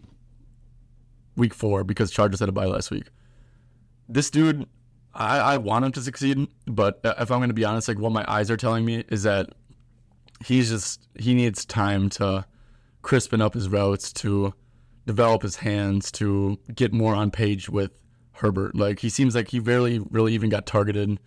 week 1.36 1.53
four 1.53 1.83
because 1.83 2.12
Chargers 2.12 2.41
had 2.41 2.50
a 2.50 2.51
bye 2.51 2.65
last 2.65 2.91
week. 2.91 3.05
This 4.09 4.29
dude, 4.29 4.67
I, 5.13 5.39
I 5.39 5.58
want 5.58 5.86
him 5.86 5.92
to 5.94 6.01
succeed, 6.01 6.48
but 6.66 7.00
if 7.04 7.32
I'm 7.32 7.39
going 7.39 7.50
to 7.50 7.54
be 7.54 7.66
honest, 7.66 7.88
like 7.88 8.00
what 8.00 8.12
my 8.12 8.25
eyes 8.28 8.51
are 8.51 8.58
telling 8.58 8.86
me 8.86 9.04
is 9.10 9.24
that 9.24 9.50
he's 10.46 10.70
just 10.70 11.08
he 11.18 11.34
needs 11.34 11.66
time 11.66 12.10
to 12.10 12.46
crispen 13.01 13.42
up 13.42 13.54
his 13.54 13.70
routes 13.70 14.13
to 14.13 14.54
develop 15.06 15.42
his 15.42 15.58
hands 15.58 16.12
to 16.12 16.58
get 16.75 16.94
more 16.94 17.16
on 17.16 17.32
page 17.32 17.70
with 17.70 17.92
Herbert. 18.34 18.75
Like 18.75 19.00
he 19.00 19.10
seems 19.10 19.36
like 19.36 19.50
he 19.50 19.60
barely 19.60 20.00
really 20.12 20.34
even 20.34 20.50
got 20.50 20.66
targeted, 20.66 21.20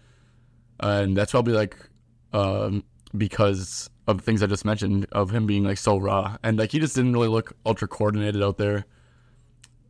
and 0.81 1.17
that's 1.17 1.33
probably 1.33 1.55
like 1.55 1.77
um, 2.33 2.85
because 3.17 3.91
of 4.07 4.21
things 4.21 4.43
I 4.43 4.47
just 4.47 4.65
mentioned 4.65 5.07
of 5.13 5.31
him 5.31 5.47
being 5.47 5.65
like 5.65 5.79
so 5.79 5.97
raw 5.97 6.37
and 6.43 6.59
like 6.59 6.73
he 6.73 6.81
just 6.81 6.97
didn't 6.97 7.13
really 7.13 7.29
look 7.29 7.57
ultra 7.65 7.87
coordinated 7.87 8.43
out 8.43 8.59
there. 8.59 8.85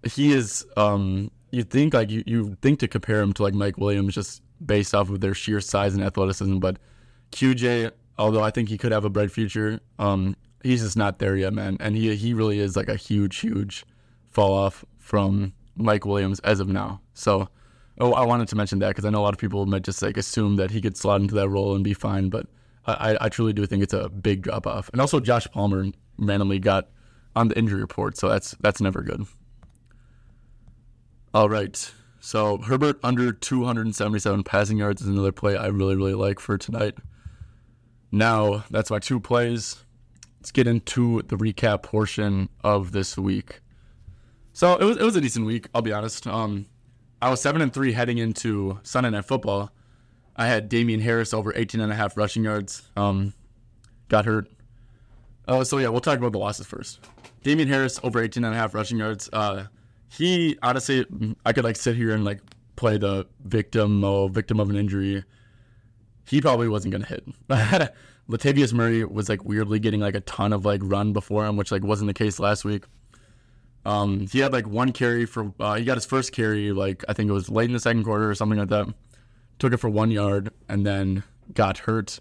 He 0.05 0.33
is 0.33 0.67
um, 0.77 1.31
you 1.53 1.63
think 1.63 1.95
like 1.95 2.11
you 2.11 2.25
you 2.27 2.57
think 2.63 2.81
to 2.81 2.89
compare 2.89 3.21
him 3.21 3.33
to 3.35 3.43
like 3.43 3.55
Mike 3.55 3.79
Williams 3.79 4.15
just 4.15 4.43
based 4.65 4.95
off 4.95 5.11
of 5.11 5.21
their 5.21 5.35
sheer 5.35 5.61
size 5.61 5.95
and 5.95 6.03
athleticism, 6.03 6.59
but 6.59 6.79
QJ, 7.31 7.93
although 8.19 8.43
I 8.43 8.51
think 8.51 8.69
he 8.69 8.79
could 8.79 8.91
have 8.91 9.05
a 9.05 9.11
bright 9.11 9.31
future, 9.31 9.81
um, 9.99 10.35
he's 10.65 10.83
just 10.83 10.97
not 10.97 11.19
there 11.19 11.37
yet, 11.37 11.53
man. 11.53 11.77
And 11.79 11.95
he 11.95 12.17
he 12.17 12.35
really 12.35 12.59
is 12.59 12.75
like 12.75 12.89
a 12.89 12.97
huge, 12.97 13.39
huge 13.39 13.85
fall 14.31 14.53
off 14.53 14.85
from 14.99 15.53
Mike 15.77 16.07
Williams 16.07 16.41
as 16.41 16.59
of 16.59 16.69
now. 16.69 17.01
So, 17.13 17.49
oh, 18.01 18.15
I 18.15 18.25
wanted 18.25 18.49
to 18.49 18.57
mention 18.57 18.79
that 18.79 18.89
because 18.89 19.05
I 19.05 19.11
know 19.11 19.21
a 19.21 19.25
lot 19.25 19.35
of 19.35 19.39
people 19.39 19.67
might 19.67 19.83
just 19.83 20.01
like 20.01 20.17
assume 20.17 20.57
that 20.57 20.71
he 20.71 20.81
could 20.81 20.97
slot 20.97 21.21
into 21.21 21.35
that 21.35 21.51
role 21.51 21.75
and 21.75 21.85
be 21.85 21.95
fine, 21.95 22.31
but 22.31 22.47
I, 22.87 23.17
I 23.21 23.29
truly 23.29 23.53
do 23.53 23.67
think 23.67 23.83
it's 23.83 23.93
a 23.93 24.09
big 24.09 24.43
drop 24.43 24.67
off. 24.67 24.89
And 24.93 25.01
also, 25.01 25.21
Josh 25.21 25.47
Palmer 25.53 25.87
randomly 26.19 26.59
got 26.59 26.89
on 27.37 27.49
the 27.49 27.59
injury 27.59 27.81
report, 27.81 28.17
so 28.17 28.29
that's 28.29 28.53
that's 28.61 28.81
never 28.81 29.03
good. 29.03 29.27
All 31.35 31.49
right. 31.49 31.93
So 32.21 32.59
Herbert 32.59 33.01
under 33.03 33.33
277 33.33 34.45
passing 34.45 34.79
yards 34.79 35.03
is 35.03 35.09
another 35.09 35.33
play 35.33 35.57
I 35.57 35.67
really, 35.67 35.97
really 35.97 36.15
like 36.15 36.39
for 36.39 36.57
tonight. 36.57 36.97
Now, 38.11 38.65
that's 38.71 38.91
my 38.91 38.99
two 38.99 39.19
plays 39.19 39.83
let's 40.43 40.51
get 40.51 40.67
into 40.67 41.23
the 41.29 41.37
recap 41.37 41.85
portion 41.85 42.49
of 42.65 42.91
this 42.91 43.17
week. 43.17 43.61
So 44.53 44.75
it 44.75 44.83
was 44.83 44.97
it 44.97 45.05
was 45.05 45.15
a 45.15 45.21
decent 45.21 45.47
week, 45.47 45.69
I'll 45.73 45.83
be 45.83 45.93
honest. 45.93 46.27
Um, 46.27 46.67
I 47.23 47.31
was 47.31 47.41
seven 47.41 47.63
and 47.63 47.73
three 47.73 47.93
heading 47.93 48.19
into 48.19 48.81
Sunday 48.83 49.11
Night 49.11 49.25
Football. 49.25 49.71
I 50.35 50.49
had 50.49 50.69
Damien 50.69 51.01
Harris 51.01 51.33
over 51.33 51.53
18 51.55 51.81
and 51.81 51.93
a 51.93 51.95
half 51.95 52.17
rushing 52.17 52.43
yards. 52.43 52.83
Um, 52.97 53.35
got 54.09 54.25
hurt. 54.25 54.49
Oh, 55.47 55.63
so 55.63 55.79
yeah, 55.79 55.89
we'll 55.91 56.01
talk 56.01 56.19
about 56.19 56.33
the 56.33 56.39
losses 56.39 56.67
first. 56.67 56.99
Damien 57.45 57.69
Harris 57.69 58.01
over 58.03 58.21
18 58.21 58.43
and 58.43 58.53
a 58.53 58.59
half 58.59 58.75
rushing 58.75 58.99
yards. 58.99 59.31
Uh, 59.33 59.67
he 60.17 60.59
honestly, 60.63 61.07
I 61.45 61.53
could 61.53 61.65
like 61.65 61.77
sit 61.77 61.97
here 61.97 62.15
and 62.15 62.25
like 62.25 62.41
play 62.77 62.99
the 62.99 63.27
victim, 63.45 64.05
oh, 64.05 64.29
victim 64.29 64.61
of 64.61 64.69
an 64.69 64.77
injury. 64.77 65.25
He 66.27 66.41
probably 66.41 66.69
wasn't 66.69 66.93
gonna 66.93 67.07
hit. 67.07 67.25
Latavius 68.29 68.73
Murray 68.73 69.05
was 69.05 69.29
like 69.29 69.45
weirdly 69.45 69.79
getting 69.79 70.01
like 70.01 70.15
a 70.15 70.21
ton 70.21 70.53
of 70.53 70.65
like 70.65 70.81
run 70.85 71.13
before 71.13 71.47
him, 71.47 71.57
which 71.57 71.73
like 71.73 71.83
wasn't 71.83 72.09
the 72.09 72.15
case 72.15 72.39
last 72.39 72.65
week. 72.65 72.85
Um, 73.85 74.27
he 74.29 74.39
had 74.39 74.53
like 74.53 74.67
one 74.67 74.93
carry 74.93 75.27
for 75.27 75.53
uh, 75.59 75.75
he 75.75 75.85
got 75.85 75.97
his 75.97 76.07
first 76.07 76.33
carry 76.33 76.73
like 76.73 77.05
I 77.09 77.15
think 77.15 77.29
it 77.31 77.33
was 77.33 77.51
late 77.51 77.67
in 77.67 77.73
the 77.73 77.81
second 77.81 78.05
quarter 78.05 78.31
or 78.31 78.35
something 78.35 78.59
like 78.59 78.69
that. 78.69 78.93
Took 79.59 79.73
it 79.73 79.79
for 79.79 79.91
one 79.91 80.11
yard 80.11 80.51
and 80.69 80.87
then 80.87 81.25
got 81.55 81.79
hurt 81.79 82.21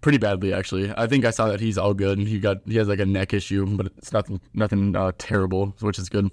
pretty 0.00 0.18
badly 0.18 0.52
actually. 0.52 0.92
I 0.96 1.06
think 1.06 1.24
I 1.24 1.30
saw 1.30 1.48
that 1.48 1.60
he's 1.60 1.78
all 1.78 1.94
good 1.94 2.18
and 2.18 2.26
he 2.26 2.40
got 2.40 2.58
he 2.66 2.76
has 2.76 2.88
like 2.88 2.98
a 2.98 3.06
neck 3.06 3.34
issue, 3.34 3.66
but 3.76 3.86
it's 3.98 4.12
nothing 4.12 4.40
nothing 4.54 4.96
uh, 4.96 5.12
terrible, 5.18 5.74
which 5.80 5.98
is 5.98 6.08
good. 6.08 6.30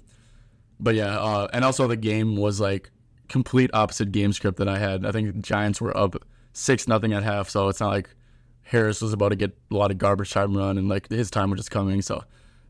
But 0.80 0.94
yeah, 0.94 1.18
uh, 1.18 1.48
and 1.52 1.64
also 1.64 1.86
the 1.86 1.96
game 1.96 2.36
was 2.36 2.60
like 2.60 2.90
complete 3.28 3.70
opposite 3.74 4.10
game 4.10 4.32
script 4.32 4.58
that 4.58 4.68
I 4.68 4.78
had. 4.78 5.04
I 5.06 5.12
think 5.12 5.32
the 5.34 5.42
Giants 5.42 5.80
were 5.80 5.96
up 5.96 6.16
six 6.52 6.88
nothing 6.88 7.12
at 7.12 7.22
half, 7.22 7.48
so 7.48 7.68
it's 7.68 7.80
not 7.80 7.90
like 7.90 8.10
Harris 8.62 9.02
was 9.02 9.12
about 9.12 9.28
to 9.28 9.36
get 9.36 9.56
a 9.70 9.74
lot 9.74 9.90
of 9.90 9.98
garbage 9.98 10.30
time 10.30 10.56
run, 10.56 10.78
and 10.78 10.88
like 10.88 11.08
his 11.08 11.30
time 11.30 11.50
was 11.50 11.58
just 11.58 11.70
coming. 11.70 12.02
So 12.02 12.24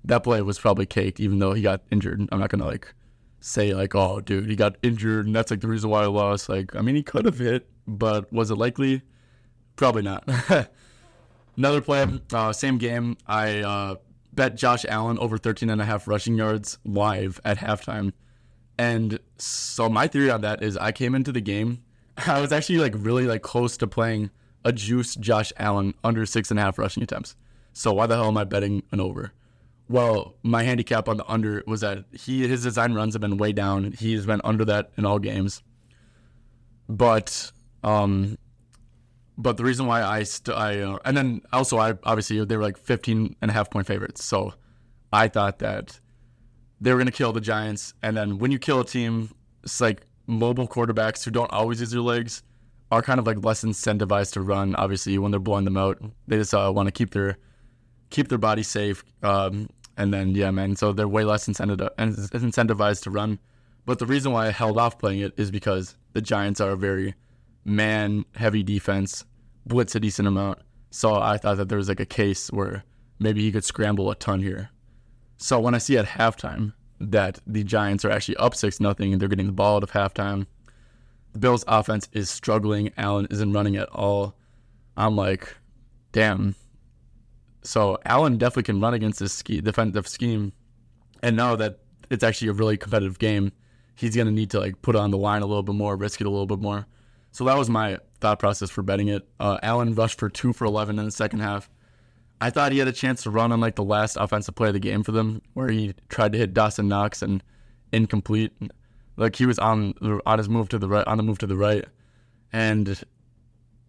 that 0.04 0.24
play 0.24 0.42
was 0.42 0.58
probably 0.58 0.86
caked, 0.86 1.20
even 1.20 1.38
though 1.38 1.52
he 1.52 1.62
got 1.62 1.82
injured. 1.90 2.28
I'm 2.32 2.40
not 2.40 2.50
gonna 2.50 2.66
like 2.66 2.92
say 3.40 3.74
like, 3.74 3.94
oh, 3.94 4.20
dude, 4.20 4.48
he 4.48 4.56
got 4.56 4.76
injured, 4.82 5.26
and 5.26 5.34
that's 5.34 5.50
like 5.50 5.60
the 5.60 5.68
reason 5.68 5.90
why 5.90 6.02
I 6.02 6.06
lost. 6.06 6.48
Like, 6.48 6.74
I 6.74 6.82
mean, 6.82 6.96
he 6.96 7.02
could 7.02 7.24
have 7.24 7.38
hit, 7.38 7.68
but 7.86 8.32
was 8.32 8.50
it 8.50 8.56
likely? 8.56 9.02
Probably 9.76 10.02
not. 10.02 10.28
Another 11.56 11.80
play, 11.80 12.06
uh, 12.32 12.52
same 12.52 12.78
game. 12.78 13.16
I 13.26 13.60
uh, 13.60 13.94
bet 14.40 14.54
Josh 14.56 14.86
Allen 14.88 15.18
over 15.18 15.36
13 15.36 15.68
and 15.68 15.82
a 15.82 15.84
half 15.84 16.08
rushing 16.08 16.34
yards 16.34 16.78
live 16.82 17.38
at 17.44 17.58
halftime. 17.58 18.14
And 18.78 19.18
so 19.36 19.90
my 19.90 20.06
theory 20.06 20.30
on 20.30 20.40
that 20.40 20.62
is 20.62 20.78
I 20.78 20.92
came 20.92 21.14
into 21.14 21.30
the 21.30 21.42
game. 21.42 21.82
I 22.26 22.40
was 22.40 22.50
actually 22.50 22.78
like 22.78 22.94
really 22.96 23.26
like 23.26 23.42
close 23.42 23.76
to 23.76 23.86
playing 23.86 24.30
a 24.64 24.72
juice 24.72 25.14
Josh 25.16 25.52
Allen 25.58 25.92
under 26.02 26.24
six 26.24 26.50
and 26.50 26.58
a 26.58 26.62
half 26.62 26.78
rushing 26.78 27.02
attempts. 27.02 27.36
So 27.74 27.92
why 27.92 28.06
the 28.06 28.16
hell 28.16 28.28
am 28.28 28.38
I 28.38 28.44
betting 28.44 28.82
an 28.92 28.98
over? 28.98 29.34
Well, 29.90 30.36
my 30.42 30.62
handicap 30.62 31.06
on 31.06 31.18
the 31.18 31.30
under 31.30 31.62
was 31.66 31.82
that 31.82 32.06
he 32.10 32.48
his 32.48 32.62
design 32.62 32.94
runs 32.94 33.12
have 33.12 33.20
been 33.20 33.36
way 33.36 33.52
down. 33.52 33.92
He's 33.92 34.24
been 34.24 34.40
under 34.42 34.64
that 34.64 34.90
in 34.96 35.04
all 35.04 35.18
games. 35.18 35.62
But 36.88 37.52
um 37.84 38.38
but 39.40 39.56
the 39.56 39.64
reason 39.64 39.86
why 39.86 40.02
I 40.02 40.22
st- 40.22 40.56
I 40.56 40.80
uh, 40.80 40.98
and 41.04 41.16
then 41.16 41.42
also 41.52 41.78
I 41.78 41.94
obviously 42.04 42.44
they 42.44 42.56
were 42.56 42.62
like 42.62 42.76
15 42.76 43.36
and 43.40 43.50
a 43.50 43.54
half 43.54 43.70
point 43.70 43.86
favorites. 43.86 44.24
So 44.24 44.54
I 45.12 45.28
thought 45.28 45.58
that 45.60 45.98
they 46.80 46.92
were 46.92 46.98
going 46.98 47.06
to 47.06 47.12
kill 47.12 47.32
the 47.32 47.40
Giants 47.40 47.94
and 48.02 48.16
then 48.16 48.38
when 48.38 48.50
you 48.50 48.58
kill 48.58 48.80
a 48.80 48.84
team 48.84 49.30
it's 49.62 49.80
like 49.80 50.06
mobile 50.26 50.68
quarterbacks 50.68 51.24
who 51.24 51.30
don't 51.30 51.52
always 51.52 51.80
use 51.80 51.90
their 51.90 52.00
legs 52.00 52.42
are 52.90 53.02
kind 53.02 53.20
of 53.20 53.26
like 53.26 53.44
less 53.44 53.62
incentivized 53.64 54.32
to 54.32 54.40
run. 54.40 54.74
Obviously, 54.76 55.16
when 55.18 55.30
they're 55.30 55.40
blowing 55.40 55.64
them 55.64 55.76
out, 55.76 55.98
they 56.26 56.36
just 56.36 56.54
uh, 56.54 56.72
want 56.74 56.86
to 56.86 56.92
keep 56.92 57.12
their 57.12 57.38
keep 58.10 58.28
their 58.28 58.38
body 58.38 58.62
safe. 58.62 59.04
Um, 59.22 59.68
and 59.96 60.12
then 60.12 60.34
yeah, 60.34 60.50
man, 60.50 60.76
so 60.76 60.92
they're 60.92 61.08
way 61.08 61.24
less 61.24 61.46
incentivized 61.48 63.02
to 63.02 63.10
run. 63.10 63.38
But 63.86 63.98
the 63.98 64.06
reason 64.06 64.32
why 64.32 64.46
I 64.46 64.50
held 64.50 64.78
off 64.78 64.98
playing 64.98 65.20
it 65.20 65.32
is 65.36 65.50
because 65.50 65.96
the 66.12 66.20
Giants 66.20 66.60
are 66.60 66.70
a 66.70 66.76
very 66.76 67.14
man 67.64 68.24
heavy 68.34 68.62
defense, 68.62 69.24
blitz 69.70 69.94
a 69.94 70.00
decent 70.00 70.28
amount. 70.28 70.58
So 70.90 71.14
I 71.14 71.38
thought 71.38 71.56
that 71.56 71.68
there 71.70 71.78
was 71.78 71.88
like 71.88 72.00
a 72.00 72.06
case 72.06 72.52
where 72.52 72.84
maybe 73.18 73.40
he 73.40 73.50
could 73.50 73.64
scramble 73.64 74.10
a 74.10 74.14
ton 74.14 74.40
here. 74.40 74.70
So 75.38 75.58
when 75.58 75.74
I 75.74 75.78
see 75.78 75.96
at 75.96 76.04
halftime 76.04 76.74
that 77.00 77.38
the 77.46 77.64
Giants 77.64 78.04
are 78.04 78.10
actually 78.10 78.36
up 78.36 78.54
six 78.54 78.78
nothing 78.78 79.12
and 79.12 79.22
they're 79.22 79.28
getting 79.28 79.46
the 79.46 79.52
ball 79.52 79.76
out 79.76 79.82
of 79.82 79.92
halftime 79.92 80.46
the 81.32 81.38
Bills' 81.38 81.64
offense 81.68 82.08
is 82.12 82.30
struggling. 82.30 82.90
Allen 82.96 83.26
isn't 83.30 83.52
running 83.52 83.76
at 83.76 83.88
all. 83.90 84.34
I'm 84.96 85.16
like, 85.16 85.56
damn. 86.12 86.54
So 87.62 87.98
Allen 88.04 88.38
definitely 88.38 88.64
can 88.64 88.80
run 88.80 88.94
against 88.94 89.20
this 89.20 89.42
defensive 89.42 90.08
scheme, 90.08 90.52
and 91.22 91.36
now 91.36 91.56
that 91.56 91.80
it's 92.08 92.24
actually 92.24 92.48
a 92.48 92.52
really 92.52 92.76
competitive 92.76 93.18
game, 93.18 93.52
he's 93.94 94.16
gonna 94.16 94.30
need 94.30 94.50
to 94.50 94.60
like 94.60 94.80
put 94.82 94.96
on 94.96 95.10
the 95.10 95.18
line 95.18 95.42
a 95.42 95.46
little 95.46 95.62
bit 95.62 95.74
more, 95.74 95.94
risk 95.96 96.20
it 96.20 96.26
a 96.26 96.30
little 96.30 96.46
bit 96.46 96.58
more. 96.58 96.86
So 97.32 97.44
that 97.44 97.56
was 97.56 97.70
my 97.70 97.98
thought 98.20 98.38
process 98.38 98.70
for 98.70 98.82
betting 98.82 99.08
it. 99.08 99.28
Uh, 99.38 99.58
Allen 99.62 99.94
rushed 99.94 100.18
for 100.18 100.28
two 100.28 100.52
for 100.52 100.64
eleven 100.64 100.98
in 100.98 101.04
the 101.04 101.10
second 101.10 101.40
half. 101.40 101.70
I 102.40 102.50
thought 102.50 102.72
he 102.72 102.78
had 102.78 102.88
a 102.88 102.92
chance 102.92 103.22
to 103.24 103.30
run 103.30 103.52
on 103.52 103.60
like 103.60 103.76
the 103.76 103.84
last 103.84 104.16
offensive 104.16 104.54
play 104.54 104.68
of 104.68 104.74
the 104.74 104.80
game 104.80 105.02
for 105.02 105.12
them, 105.12 105.42
where 105.54 105.68
he 105.68 105.94
tried 106.08 106.32
to 106.32 106.38
hit 106.38 106.54
Dawson 106.54 106.88
Knox 106.88 107.22
and 107.22 107.42
incomplete. 107.92 108.52
Like 109.16 109.36
he 109.36 109.46
was 109.46 109.58
on 109.58 109.94
on 110.24 110.38
his 110.38 110.48
move 110.48 110.68
to 110.70 110.78
the 110.78 110.88
right, 110.88 111.06
on 111.06 111.18
the 111.18 111.22
move 111.22 111.38
to 111.38 111.46
the 111.46 111.56
right, 111.56 111.84
and 112.52 112.98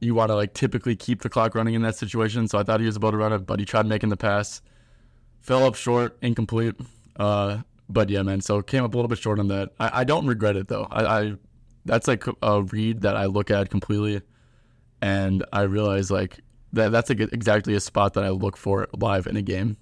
you 0.01 0.13
want 0.13 0.29
to 0.29 0.35
like 0.35 0.53
typically 0.53 0.95
keep 0.95 1.21
the 1.21 1.29
clock 1.29 1.55
running 1.55 1.75
in 1.75 1.81
that 1.83 1.95
situation. 1.95 2.47
So 2.47 2.59
I 2.59 2.63
thought 2.63 2.79
he 2.79 2.85
was 2.85 2.95
about 2.97 3.11
to 3.11 3.17
run 3.17 3.31
it, 3.31 3.45
but 3.45 3.59
he 3.59 3.65
tried 3.65 3.85
making 3.85 4.09
the 4.09 4.17
pass, 4.17 4.61
fell 5.39 5.65
up 5.65 5.75
short, 5.75 6.17
incomplete. 6.21 6.75
Uh, 7.15 7.59
but 7.87 8.09
yeah, 8.09 8.23
man. 8.23 8.41
So 8.41 8.61
came 8.61 8.83
up 8.83 8.93
a 8.93 8.97
little 8.97 9.09
bit 9.09 9.19
short 9.19 9.39
on 9.39 9.47
that. 9.49 9.69
I, 9.79 10.01
I 10.01 10.03
don't 10.03 10.25
regret 10.25 10.57
it 10.57 10.67
though. 10.67 10.87
I, 10.91 11.05
I 11.05 11.33
that's 11.85 12.07
like 12.07 12.25
a 12.41 12.63
read 12.63 13.01
that 13.01 13.15
I 13.15 13.25
look 13.25 13.51
at 13.51 13.69
completely, 13.69 14.21
and 15.01 15.43
I 15.51 15.61
realize 15.63 16.11
like 16.11 16.39
that 16.73 16.91
that's 16.91 17.09
like 17.09 17.19
exactly 17.19 17.75
a 17.75 17.79
spot 17.79 18.13
that 18.13 18.23
I 18.23 18.29
look 18.29 18.57
for 18.57 18.87
live 18.93 19.27
in 19.27 19.37
a 19.37 19.41
game. 19.41 19.77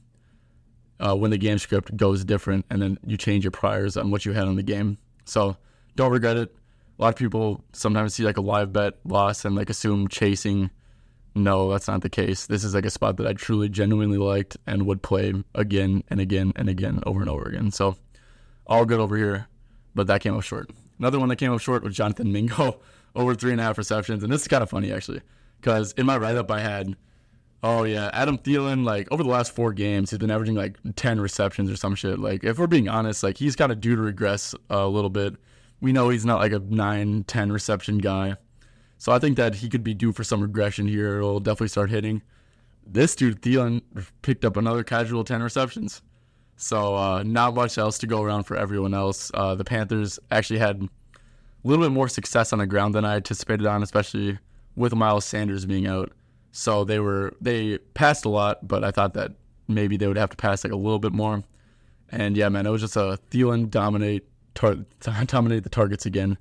Uh, 0.99 1.15
when 1.15 1.31
the 1.31 1.37
game 1.37 1.57
script 1.57 1.95
goes 1.95 2.25
different, 2.25 2.65
and 2.69 2.81
then 2.81 2.97
you 3.05 3.15
change 3.15 3.45
your 3.45 3.51
priors 3.51 3.95
on 3.95 4.11
what 4.11 4.25
you 4.25 4.33
had 4.33 4.47
on 4.47 4.57
the 4.57 4.63
game. 4.63 4.97
So 5.23 5.55
don't 5.95 6.11
regret 6.11 6.35
it. 6.35 6.53
A 6.97 7.01
lot 7.01 7.09
of 7.09 7.15
people 7.15 7.63
sometimes 7.71 8.13
see 8.13 8.23
like 8.23 8.35
a 8.35 8.41
live 8.41 8.73
bet 8.73 8.95
loss 9.05 9.45
and 9.45 9.55
like 9.55 9.69
assume 9.69 10.09
chasing. 10.09 10.69
No, 11.35 11.71
that's 11.71 11.87
not 11.87 12.01
the 12.01 12.09
case. 12.09 12.47
This 12.47 12.65
is 12.65 12.75
like 12.75 12.85
a 12.85 12.89
spot 12.89 13.15
that 13.17 13.27
I 13.27 13.33
truly, 13.33 13.69
genuinely 13.69 14.17
liked 14.17 14.57
and 14.67 14.85
would 14.85 15.01
play 15.01 15.33
again 15.55 16.03
and 16.09 16.19
again 16.19 16.51
and 16.57 16.67
again 16.67 17.01
over 17.05 17.21
and 17.21 17.29
over 17.29 17.43
again. 17.43 17.71
So 17.71 17.95
all 18.67 18.85
good 18.85 18.99
over 18.99 19.15
here, 19.15 19.47
but 19.95 20.07
that 20.07 20.19
came 20.19 20.35
up 20.35 20.43
short. 20.43 20.69
Another 20.99 21.19
one 21.19 21.29
that 21.29 21.37
came 21.37 21.51
up 21.51 21.61
short 21.61 21.83
was 21.83 21.95
Jonathan 21.95 22.31
Mingo 22.31 22.79
over 23.15 23.33
three 23.33 23.51
and 23.51 23.59
a 23.59 23.63
half 23.63 23.77
receptions, 23.77 24.23
and 24.23 24.31
this 24.31 24.41
is 24.41 24.47
kind 24.47 24.61
of 24.61 24.69
funny 24.69 24.91
actually 24.91 25.21
because 25.59 25.93
in 25.93 26.05
my 26.05 26.17
write 26.17 26.35
up 26.35 26.51
I 26.51 26.59
had, 26.59 26.95
oh 27.63 27.83
yeah, 27.83 28.09
Adam 28.13 28.37
Thielen 28.37 28.85
like 28.85 29.07
over 29.11 29.23
the 29.23 29.29
last 29.29 29.53
four 29.53 29.73
games 29.73 30.09
he's 30.09 30.19
been 30.19 30.31
averaging 30.31 30.55
like 30.55 30.77
ten 30.95 31.19
receptions 31.19 31.71
or 31.71 31.75
some 31.75 31.95
shit. 31.95 32.19
Like 32.19 32.43
if 32.43 32.59
we're 32.59 32.67
being 32.67 32.89
honest, 32.89 33.23
like 33.23 33.37
he's 33.37 33.55
kind 33.55 33.71
of 33.71 33.81
due 33.81 33.95
to 33.95 34.01
regress 34.01 34.53
a 34.69 34.87
little 34.87 35.09
bit. 35.09 35.35
We 35.81 35.93
know 35.93 36.09
he's 36.09 36.25
not 36.25 36.39
like 36.39 36.51
a 36.51 36.59
9, 36.59 37.23
10 37.23 37.51
reception 37.51 37.99
guy. 37.99 38.35
So 38.97 39.13
I 39.13 39.19
think 39.19 39.37
that 39.37 39.55
he 39.55 39.69
could 39.69 39.83
be 39.83 39.93
due 39.93 40.11
for 40.11 40.25
some 40.25 40.41
regression 40.41 40.87
here. 40.87 41.21
He'll 41.21 41.39
definitely 41.39 41.69
start 41.69 41.89
hitting. 41.89 42.21
This 42.85 43.15
dude, 43.15 43.41
Thielen, 43.41 43.81
picked 44.21 44.43
up 44.43 44.57
another 44.57 44.83
casual 44.83 45.23
10 45.23 45.41
receptions. 45.41 46.01
So 46.61 46.93
uh, 46.93 47.23
not 47.23 47.55
much 47.55 47.77
else 47.77 47.97
to 47.99 48.07
go 48.07 48.21
around 48.21 48.43
for 48.43 48.57
everyone 48.57 48.93
else. 48.93 49.31
Uh, 49.33 49.55
the 49.55 49.63
Panthers 49.63 50.19
actually 50.29 50.59
had 50.59 50.83
a 50.83 50.87
little 51.63 51.85
bit 51.85 51.93
more 51.93 52.09
success 52.09 52.51
on 52.51 52.59
the 52.59 52.67
ground 52.67 52.93
than 52.93 53.05
I 53.05 53.15
anticipated 53.15 53.65
on, 53.65 53.81
especially 53.81 54.37
with 54.75 54.93
Miles 54.93 55.23
Sanders 55.23 55.65
being 55.65 55.87
out. 55.87 56.11
So 56.51 56.83
they 56.83 56.99
were 56.99 57.33
they 57.39 57.77
passed 57.93 58.25
a 58.25 58.29
lot, 58.29 58.67
but 58.67 58.83
I 58.83 58.91
thought 58.91 59.13
that 59.13 59.31
maybe 59.69 59.95
they 59.95 60.05
would 60.05 60.17
have 60.17 60.31
to 60.31 60.35
pass 60.35 60.65
like 60.65 60.73
a 60.73 60.75
little 60.75 60.99
bit 60.99 61.13
more. 61.13 61.43
And 62.11 62.35
yeah, 62.35 62.49
man, 62.49 62.65
it 62.65 62.71
was 62.71 62.81
just 62.81 62.97
a 62.97 63.17
Thielen 63.31 63.69
dominate 63.69 64.27
tar- 64.53 64.85
dominate 64.99 65.63
the 65.63 65.69
targets 65.69 66.05
again. 66.05 66.37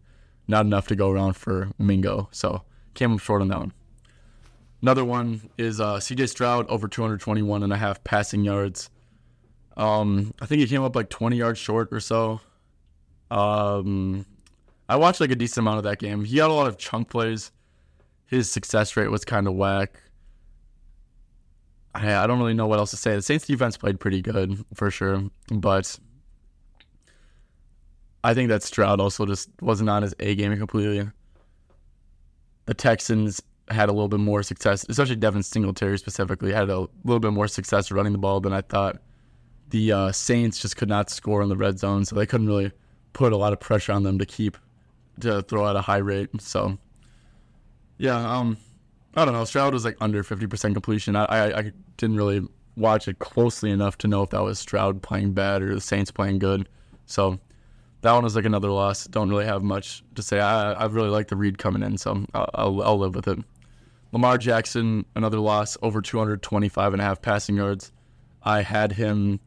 Not 0.48 0.66
enough 0.66 0.88
to 0.88 0.96
go 0.96 1.10
around 1.10 1.34
for 1.34 1.70
Mingo, 1.78 2.28
so 2.32 2.62
came 2.94 3.12
up 3.12 3.20
short 3.20 3.40
on 3.40 3.48
that 3.48 3.58
one. 3.60 3.72
Another 4.82 5.04
one 5.04 5.48
is 5.56 5.80
uh, 5.80 5.98
CJ 5.98 6.28
Stroud 6.28 6.66
over 6.68 6.88
221 6.88 7.62
and 7.62 7.72
a 7.72 7.76
half 7.76 8.02
passing 8.02 8.42
yards. 8.42 8.90
Um, 9.78 10.35
I 10.40 10.47
think 10.47 10.61
he 10.61 10.66
came 10.66 10.82
up 10.82 10.97
like 10.97 11.08
20 11.08 11.37
yards 11.37 11.58
short 11.58 11.88
or 11.92 12.00
so. 12.00 12.40
Um, 13.30 14.26
I 14.88 14.97
watched 14.97 15.20
like 15.20 15.30
a 15.30 15.37
decent 15.37 15.58
amount 15.58 15.78
of 15.78 15.85
that 15.85 15.99
game. 15.99 16.25
He 16.25 16.38
had 16.38 16.50
a 16.50 16.52
lot 16.52 16.66
of 16.66 16.76
chunk 16.76 17.08
plays. 17.08 17.52
His 18.26 18.50
success 18.50 18.97
rate 18.97 19.11
was 19.11 19.25
kind 19.25 19.47
of 19.47 19.54
whack. 19.54 20.02
I, 21.94 22.16
I 22.16 22.26
don't 22.26 22.38
really 22.38 22.54
know 22.54 22.66
what 22.66 22.78
else 22.78 22.90
to 22.90 22.97
say. 22.97 23.14
The 23.14 23.23
Saints 23.23 23.47
defense 23.47 23.76
played 23.76 24.00
pretty 24.00 24.20
good 24.20 24.64
for 24.75 24.90
sure, 24.90 25.23
but 25.50 25.99
I 28.25 28.35
think 28.35 28.49
that 28.49 28.62
Stroud 28.62 29.00
also 29.00 29.26
just 29.26 29.49
wasn't 29.62 29.90
on 29.90 30.02
his 30.02 30.14
A 30.20 30.35
game 30.35 30.56
completely. 30.58 31.08
The 32.66 32.75
Texans 32.75 33.40
had 33.68 33.88
a 33.88 33.92
little 33.92 34.08
bit 34.08 34.20
more 34.20 34.42
success, 34.42 34.85
especially 34.88 35.16
Devin 35.16 35.42
Singletary 35.42 35.99
specifically, 35.99 36.52
had 36.52 36.68
a 36.68 36.88
little 37.04 37.20
bit 37.20 37.32
more 37.32 37.49
success 37.49 37.90
running 37.90 38.12
the 38.12 38.18
ball 38.18 38.40
than 38.40 38.52
I 38.52 38.62
thought. 38.62 39.00
The 39.70 39.92
uh, 39.92 40.12
Saints 40.12 40.60
just 40.60 40.76
could 40.76 40.88
not 40.88 41.10
score 41.10 41.42
in 41.42 41.48
the 41.48 41.56
red 41.56 41.78
zone, 41.78 42.04
so 42.04 42.16
they 42.16 42.26
couldn't 42.26 42.46
really 42.46 42.72
put 43.12 43.33
a 43.33 43.37
lot 43.37 43.52
of 43.52 43.61
pressure 43.61 43.92
on 43.92 44.02
them 44.02 44.18
to 44.18 44.26
keep 44.26 44.57
to 45.20 45.42
throw 45.42 45.68
at 45.68 45.76
a 45.76 45.81
high 45.81 45.98
rate. 45.98 46.31
So, 46.40 46.78
yeah, 47.98 48.16
um, 48.16 48.57
I 49.14 49.24
don't 49.24 49.35
know. 49.35 49.44
Stroud 49.44 49.72
was 49.72 49.85
like 49.85 49.96
under 50.00 50.22
fifty 50.22 50.46
percent 50.46 50.74
completion. 50.74 51.16
I, 51.16 51.24
I 51.24 51.59
I 51.59 51.72
didn't 51.96 52.16
really 52.16 52.46
watch 52.76 53.09
it 53.09 53.18
closely 53.18 53.70
enough 53.70 53.98
to 53.98 54.07
know 54.09 54.22
if 54.22 54.31
that 54.31 54.42
was 54.42 54.59
Stroud 54.59 55.02
playing 55.02 55.33
bad 55.33 55.62
or 55.62 55.74
the 55.74 55.81
Saints 55.81 56.11
playing 56.11 56.38
good. 56.38 56.68
So 57.07 57.38
that 58.02 58.12
one 58.12 58.24
was 58.24 58.37
like 58.37 58.44
another 58.44 58.70
loss. 58.70 59.07
Don't 59.07 59.28
really 59.28 59.46
have 59.46 59.62
much 59.62 60.04
to 60.14 60.22
say. 60.22 60.40
I 60.40 60.72
I 60.72 60.87
really 60.87 61.11
like 61.11 61.28
the 61.28 61.37
read 61.37 61.59
coming 61.59 61.83
in, 61.83 61.98
so 61.98 62.24
I'll, 62.35 62.50
I'll, 62.54 62.83
I'll 62.83 62.98
live 62.98 63.14
with 63.14 63.28
it. 63.28 63.38
Lamar 64.12 64.38
Jackson, 64.38 65.04
another 65.16 65.38
loss, 65.38 65.76
over 65.83 66.00
225 66.00 66.94
and 66.94 67.02
a 67.02 67.04
half 67.04 67.20
passing 67.20 67.57
yards. 67.57 67.92
I 68.42 68.62
had 68.62 68.92
him. 68.92 69.40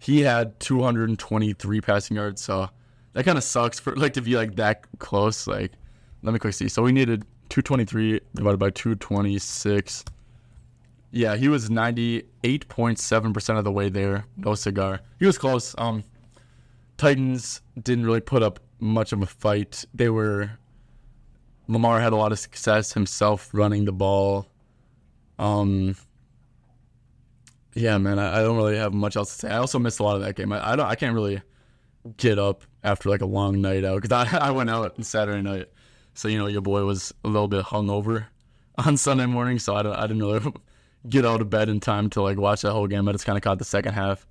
He 0.00 0.22
had 0.22 0.58
223 0.60 1.80
passing 1.82 2.16
yards, 2.16 2.42
so 2.42 2.68
that 3.12 3.24
kind 3.24 3.38
of 3.38 3.44
sucks 3.44 3.78
for 3.78 3.94
like 3.94 4.14
to 4.14 4.22
be 4.22 4.34
like 4.34 4.56
that 4.56 4.84
close. 4.98 5.46
Like, 5.46 5.72
let 6.22 6.32
me 6.32 6.38
quick 6.38 6.54
see. 6.54 6.68
So 6.68 6.82
we 6.82 6.90
needed 6.90 7.22
223 7.50 8.20
divided 8.34 8.56
by 8.58 8.70
226. 8.70 10.04
Yeah, 11.12 11.36
he 11.36 11.48
was 11.48 11.68
98.7% 11.68 13.58
of 13.58 13.64
the 13.64 13.72
way 13.72 13.88
there. 13.88 14.24
No 14.36 14.54
cigar. 14.54 15.00
He 15.18 15.26
was 15.26 15.36
close. 15.36 15.74
Um, 15.76 16.02
Titans 16.96 17.60
didn't 17.82 18.06
really 18.06 18.20
put 18.20 18.42
up 18.42 18.58
much 18.78 19.12
of 19.12 19.20
a 19.20 19.26
fight. 19.26 19.84
They 19.92 20.08
were 20.08 20.52
Lamar 21.68 22.00
had 22.00 22.12
a 22.12 22.16
lot 22.16 22.32
of 22.32 22.38
success 22.38 22.94
himself 22.94 23.50
running 23.52 23.84
the 23.84 23.92
ball. 23.92 24.46
Um, 25.38 25.94
yeah, 27.74 27.98
man, 27.98 28.18
I, 28.18 28.38
I, 28.38 28.42
don't 28.42 28.56
really 28.56 28.76
have 28.76 28.92
much 28.92 29.16
else 29.16 29.32
to 29.32 29.38
say. 29.38 29.50
I 29.50 29.58
also 29.58 29.78
missed 29.78 30.00
a 30.00 30.02
lot 30.02 30.16
of 30.16 30.22
that 30.22 30.34
game. 30.34 30.52
I, 30.52 30.72
I 30.72 30.76
don't, 30.76 30.86
I 30.86 30.94
can't 30.94 31.14
really 31.14 31.42
get 32.16 32.38
up 32.38 32.64
after 32.82 33.08
like 33.08 33.20
a 33.20 33.26
long 33.26 33.60
night 33.60 33.84
out 33.84 34.02
because 34.02 34.32
I, 34.32 34.38
I 34.48 34.50
went 34.50 34.70
out 34.70 34.94
on 34.96 35.04
Saturday 35.04 35.42
night, 35.42 35.68
so 36.14 36.28
you 36.28 36.38
know 36.38 36.46
your 36.46 36.62
boy 36.62 36.84
was 36.84 37.12
a 37.24 37.28
little 37.28 37.48
bit 37.48 37.64
hungover 37.64 38.26
on 38.84 38.96
Sunday 38.96 39.26
morning, 39.26 39.58
so 39.58 39.74
I, 39.74 40.02
I 40.02 40.06
didn't 40.06 40.22
really 40.22 40.52
get 41.08 41.24
out 41.24 41.40
of 41.40 41.50
bed 41.50 41.68
in 41.68 41.80
time 41.80 42.10
to 42.10 42.22
like 42.22 42.38
watch 42.38 42.62
that 42.62 42.72
whole 42.72 42.86
game. 42.86 43.08
I 43.08 43.12
just 43.12 43.26
kind 43.26 43.36
of 43.36 43.42
caught 43.42 43.58
the 43.58 43.64
second 43.64 43.94
half, 43.94 44.26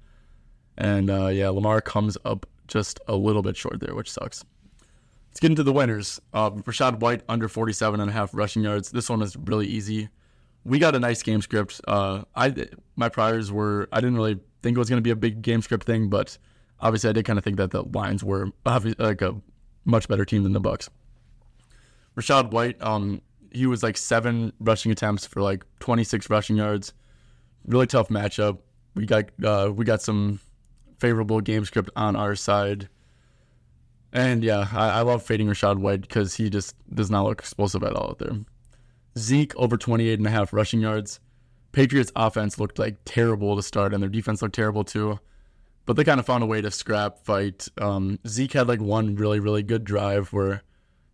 and 0.78 1.10
uh, 1.10 1.28
yeah, 1.28 1.50
Lamar 1.50 1.82
comes 1.82 2.18
up 2.26 2.46
just 2.68 3.00
a 3.08 3.16
little 3.16 3.42
bit 3.42 3.56
short 3.56 3.80
there, 3.80 3.96
which 3.96 4.12
sucks. 4.12 4.44
Let's 5.30 5.40
get 5.40 5.52
into 5.52 5.64
the 5.64 5.74
winners. 5.74 6.20
Uh, 6.34 6.50
Rachaad 6.52 7.00
White 7.00 7.22
under 7.30 7.48
47 7.48 8.00
and 8.00 8.10
a 8.10 8.14
half 8.14 8.34
rushing 8.34 8.64
yards. 8.64 8.92
This 8.92 9.10
one 9.10 9.22
is 9.22 9.38
really 9.38 9.68
easy. 9.68 10.10
We 10.66 10.80
got 10.80 10.96
a 10.96 11.00
nice 11.00 11.24
game 11.24 11.42
script. 11.42 11.82
Uh, 11.88 12.24
I 12.36 12.54
my 12.96 13.10
priors 13.10 13.52
were 13.52 13.88
I 13.92 14.02
didn't 14.02 14.16
really 14.16 14.40
think 14.62 14.76
it 14.76 14.80
was 14.80 14.90
going 14.90 14.98
to 14.98 15.04
be 15.04 15.10
a 15.10 15.16
big 15.16 15.42
game 15.42 15.62
script 15.62 15.86
thing, 15.86 16.10
but 16.10 16.38
obviously 16.80 17.10
I 17.10 17.14
did 17.14 17.26
kind 17.26 17.40
of 17.40 17.46
think 17.46 17.58
that 17.58 17.72
the 17.72 17.84
Lions 17.84 18.24
were 18.24 18.52
like 18.66 19.22
a 19.22 19.36
much 19.86 20.08
better 20.08 20.26
team 20.26 20.44
than 20.44 20.54
the 20.54 20.60
Bucks. 20.60 20.90
Rachaad 22.18 22.52
White, 22.52 22.82
um, 22.82 23.22
he 23.52 23.66
was 23.66 23.84
like 23.84 23.98
seven 23.98 24.54
rushing 24.60 24.92
attempts 24.92 25.26
for 25.26 25.42
like 25.42 25.66
26 25.80 26.30
rushing 26.30 26.58
yards. 26.58 26.94
Really 27.66 27.88
tough 27.88 28.10
matchup. 28.10 28.60
We 28.96 29.06
got 29.06 29.26
uh, 29.44 29.72
we 29.74 29.86
got 29.86 30.02
some 30.02 30.40
favorable 31.00 31.42
game 31.42 31.66
script 31.66 31.90
on 31.96 32.16
our 32.16 32.36
side. 32.36 32.90
And 34.12 34.44
yeah, 34.44 34.68
I, 34.74 34.90
I 34.90 35.02
love 35.02 35.24
fading 35.24 35.48
Rachaad 35.48 35.78
White 35.78 36.02
because 36.02 36.36
he 36.36 36.50
just 36.50 36.76
does 36.94 37.12
not 37.12 37.26
look 37.26 37.40
explosive 37.40 37.84
at 37.84 37.94
all 37.94 38.10
out 38.10 38.20
there. 38.20 38.38
Zeke 39.20 39.56
over 39.56 39.78
28 39.78 40.20
and 40.20 40.28
a 40.28 40.32
half 40.32 40.54
rushing 40.54 40.82
yards. 40.82 41.20
Patriots 41.72 42.12
offense 42.16 42.58
looked 42.58 42.80
like 42.80 42.98
terrible 43.06 43.56
to 43.56 43.62
start, 43.62 43.94
and 43.94 44.02
their 44.02 44.10
defense 44.10 44.42
looked 44.42 44.56
terrible 44.56 44.84
too. 44.84 45.20
But 45.86 45.96
they 45.96 46.04
kind 46.04 46.20
of 46.20 46.26
found 46.26 46.44
a 46.44 46.48
way 46.48 46.62
to 46.62 46.72
scrap 46.72 47.20
fight. 47.20 47.68
Um, 47.80 48.20
Zeke 48.28 48.54
had 48.54 48.68
like 48.68 48.82
one 48.82 49.16
really, 49.16 49.40
really 49.40 49.64
good 49.64 49.84
drive 49.84 50.32
where 50.34 50.64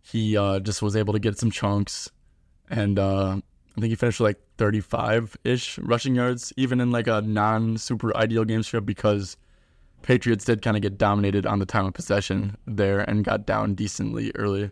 he 0.02 0.36
uh, 0.36 0.60
just 0.60 0.82
was 0.82 0.96
able 0.96 1.12
to 1.12 1.18
get 1.18 1.38
some 1.38 1.50
chunks. 1.50 2.10
And 2.70 2.98
uh, 2.98 3.40
I 3.76 3.80
think 3.80 3.90
he 3.90 3.96
finished 3.96 4.20
like 4.20 4.38
35 4.58 5.36
ish 5.44 5.78
rushing 5.78 6.14
yards, 6.14 6.52
even 6.56 6.80
in 6.80 6.90
like 6.90 7.06
a 7.06 7.22
non 7.22 7.76
super 7.78 8.16
ideal 8.16 8.44
game 8.44 8.62
script 8.62 8.86
because 8.86 9.36
Patriots 10.02 10.44
did 10.44 10.62
kind 10.62 10.76
of 10.76 10.82
get 10.82 10.98
dominated 10.98 11.46
on 11.46 11.58
the 11.58 11.66
time 11.66 11.86
of 11.86 11.94
possession 11.94 12.56
there 12.66 13.00
and 13.00 13.24
got 13.24 13.46
down 13.46 13.74
decently 13.74 14.32
early. 14.34 14.70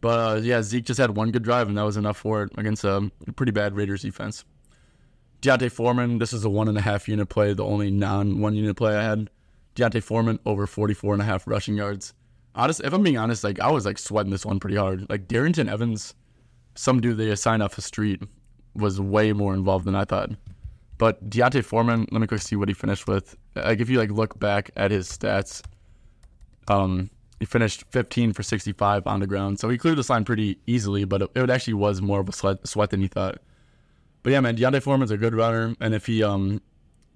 But 0.00 0.18
uh, 0.18 0.40
yeah, 0.40 0.62
Zeke 0.62 0.84
just 0.84 1.00
had 1.00 1.16
one 1.16 1.30
good 1.30 1.42
drive, 1.42 1.68
and 1.68 1.76
that 1.76 1.84
was 1.84 1.96
enough 1.96 2.16
for 2.16 2.42
it 2.44 2.52
against 2.56 2.84
a 2.84 3.10
pretty 3.34 3.52
bad 3.52 3.74
Raiders 3.74 4.02
defense. 4.02 4.44
D'Onta 5.40 5.70
Foreman, 5.70 6.18
this 6.18 6.32
is 6.32 6.44
a 6.44 6.50
one 6.50 6.68
and 6.68 6.78
a 6.78 6.80
half 6.80 7.08
unit 7.08 7.28
play, 7.28 7.52
the 7.52 7.64
only 7.64 7.90
non 7.90 8.40
one 8.40 8.54
unit 8.54 8.76
play 8.76 8.96
I 8.96 9.02
had. 9.02 9.30
D'Onta 9.74 10.02
Foreman 10.02 10.38
over 10.46 10.66
44 10.66 11.12
and 11.14 11.22
a 11.22 11.24
half 11.24 11.46
rushing 11.46 11.76
yards. 11.76 12.14
Honest, 12.54 12.80
if 12.82 12.92
I'm 12.92 13.02
being 13.02 13.18
honest, 13.18 13.44
like 13.44 13.60
I 13.60 13.70
was 13.70 13.84
like 13.84 13.98
sweating 13.98 14.32
this 14.32 14.46
one 14.46 14.58
pretty 14.58 14.76
hard. 14.76 15.08
Like 15.10 15.28
Darrynton 15.28 15.70
Evans, 15.70 16.14
some 16.74 17.00
dude 17.00 17.18
they 17.18 17.30
assigned 17.30 17.62
off 17.62 17.76
the 17.76 17.82
street, 17.82 18.22
was 18.74 19.00
way 19.00 19.32
more 19.32 19.54
involved 19.54 19.84
than 19.84 19.94
I 19.94 20.04
thought. 20.04 20.30
But 20.98 21.28
D'Onta 21.28 21.62
Foreman, 21.62 22.06
let 22.10 22.20
me 22.20 22.26
quick 22.26 22.40
see 22.40 22.56
what 22.56 22.68
he 22.68 22.74
finished 22.74 23.06
with. 23.06 23.36
Like 23.54 23.80
if 23.80 23.90
you 23.90 23.98
like 23.98 24.10
look 24.10 24.38
back 24.38 24.70
at 24.76 24.90
his 24.90 25.08
stats, 25.08 25.62
um, 26.68 27.10
he 27.38 27.44
finished 27.46 27.84
15 27.90 28.32
for 28.32 28.42
65 28.42 29.06
on 29.06 29.20
the 29.20 29.26
ground. 29.26 29.58
So 29.60 29.68
he 29.68 29.78
cleared 29.78 29.98
this 29.98 30.10
line 30.10 30.24
pretty 30.24 30.58
easily, 30.66 31.04
but 31.04 31.22
it, 31.22 31.30
it 31.34 31.50
actually 31.50 31.74
was 31.74 32.00
more 32.00 32.20
of 32.20 32.28
a 32.28 32.32
sweat, 32.32 32.66
sweat 32.66 32.90
than 32.90 33.00
he 33.00 33.08
thought. 33.08 33.38
But 34.22 34.32
yeah, 34.32 34.40
man, 34.40 34.56
D'Onta 34.56 34.82
Foreman's 34.82 35.10
a 35.10 35.16
good 35.16 35.34
runner, 35.34 35.76
and 35.80 35.94
if 35.94 36.06
he 36.06 36.22
um 36.22 36.60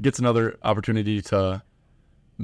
gets 0.01 0.19
another 0.19 0.57
opportunity 0.63 1.21
to 1.23 1.63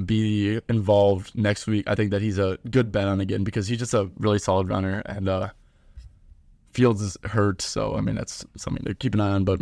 be 0.05 0.59
involved 0.69 1.35
next 1.35 1.67
week, 1.67 1.87
I 1.87 1.95
think 1.95 2.11
that 2.11 2.21
he's 2.21 2.37
a 2.37 2.57
good 2.69 2.91
bet 2.91 3.07
on 3.07 3.19
again 3.19 3.43
because 3.43 3.67
he's 3.67 3.79
just 3.79 3.93
a 3.93 4.09
really 4.17 4.39
solid 4.39 4.69
runner 4.69 5.01
and 5.05 5.29
uh 5.29 5.49
Fields 6.73 7.01
is 7.01 7.17
hurt, 7.23 7.61
so 7.61 7.95
I 7.95 8.01
mean 8.01 8.15
that's 8.15 8.45
something 8.55 8.83
to 8.85 8.93
keep 8.93 9.15
an 9.15 9.21
eye 9.21 9.31
on, 9.31 9.45
but 9.45 9.59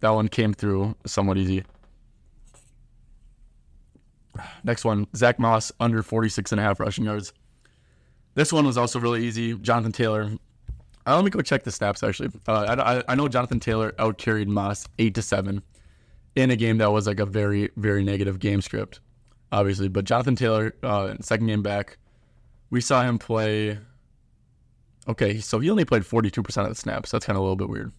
that 0.00 0.10
one 0.10 0.28
came 0.28 0.52
through 0.52 0.94
somewhat 1.06 1.38
easy. 1.38 1.64
Next 4.64 4.84
one, 4.84 5.06
Zack 5.14 5.38
Moss 5.38 5.72
under 5.80 6.02
46 6.02 6.52
and 6.52 6.60
a 6.60 6.64
half 6.64 6.80
rushing 6.80 7.04
yards. 7.04 7.32
This 8.34 8.52
one 8.52 8.66
was 8.66 8.76
also 8.76 8.98
really 8.98 9.24
easy. 9.24 9.54
Jonathan 9.58 9.92
Taylor. 9.92 10.30
Uh, 11.06 11.16
let 11.16 11.24
me 11.24 11.30
go 11.30 11.40
check 11.40 11.62
the 11.62 11.70
snaps 11.70 12.02
actually. 12.02 12.30
Uh, 12.48 13.02
I, 13.06 13.12
I 13.12 13.14
know 13.14 13.28
Jonathan 13.28 13.60
Taylor 13.60 13.94
out 13.98 14.18
carried 14.18 14.48
Moss 14.48 14.86
eight 14.98 15.14
to 15.14 15.22
seven 15.22 15.62
in 16.34 16.50
a 16.50 16.56
game 16.56 16.78
that 16.78 16.90
was 16.90 17.06
like 17.06 17.20
a 17.20 17.26
very 17.26 17.70
very 17.76 18.02
negative 18.02 18.38
game 18.38 18.60
script, 18.60 19.00
obviously. 19.52 19.88
But 19.88 20.04
Jonathan 20.04 20.34
Taylor, 20.34 20.74
uh, 20.82 21.14
second 21.20 21.46
game 21.46 21.62
back, 21.62 21.98
we 22.70 22.80
saw 22.80 23.02
him 23.02 23.18
play. 23.18 23.78
Okay, 25.06 25.38
so 25.38 25.60
he 25.60 25.70
only 25.70 25.84
played 25.84 26.02
42% 26.02 26.62
of 26.62 26.68
the 26.70 26.74
snaps. 26.74 27.10
That's 27.10 27.26
kind 27.26 27.36
of 27.36 27.40
a 27.40 27.42
little 27.42 27.56
bit 27.56 27.68
weird. 27.68 27.92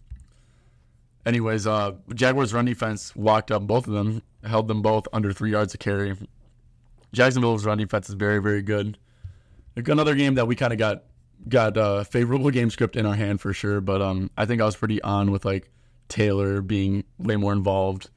Anyways, 1.24 1.66
uh, 1.66 1.92
Jaguars 2.14 2.52
run 2.52 2.64
defense 2.64 3.14
walked 3.14 3.50
up 3.52 3.66
both 3.66 3.86
of 3.86 3.94
them, 3.94 4.22
held 4.46 4.68
them 4.68 4.82
both 4.82 5.06
under 5.12 5.32
three 5.32 5.50
yards 5.50 5.74
of 5.74 5.80
carry. 5.80 6.16
Jacksonville's 7.12 7.64
run 7.64 7.78
defense 7.78 8.08
is 8.08 8.14
very, 8.14 8.40
very 8.40 8.62
good. 8.62 8.98
Another 9.76 10.14
game 10.14 10.34
that 10.34 10.46
we 10.46 10.56
kind 10.56 10.72
of 10.72 10.78
got 10.78 11.04
got 11.48 11.76
a 11.76 11.82
uh, 11.82 12.04
favorable 12.04 12.50
game 12.50 12.70
script 12.70 12.96
in 12.96 13.06
our 13.06 13.14
hand 13.14 13.40
for 13.40 13.52
sure, 13.52 13.80
but 13.80 14.00
um, 14.00 14.30
I 14.36 14.46
think 14.46 14.60
I 14.62 14.64
was 14.64 14.76
pretty 14.76 15.02
on 15.02 15.30
with 15.30 15.44
like 15.44 15.70
Taylor 16.08 16.62
being 16.62 17.04
way 17.18 17.36
more 17.36 17.52
involved, 17.52 18.08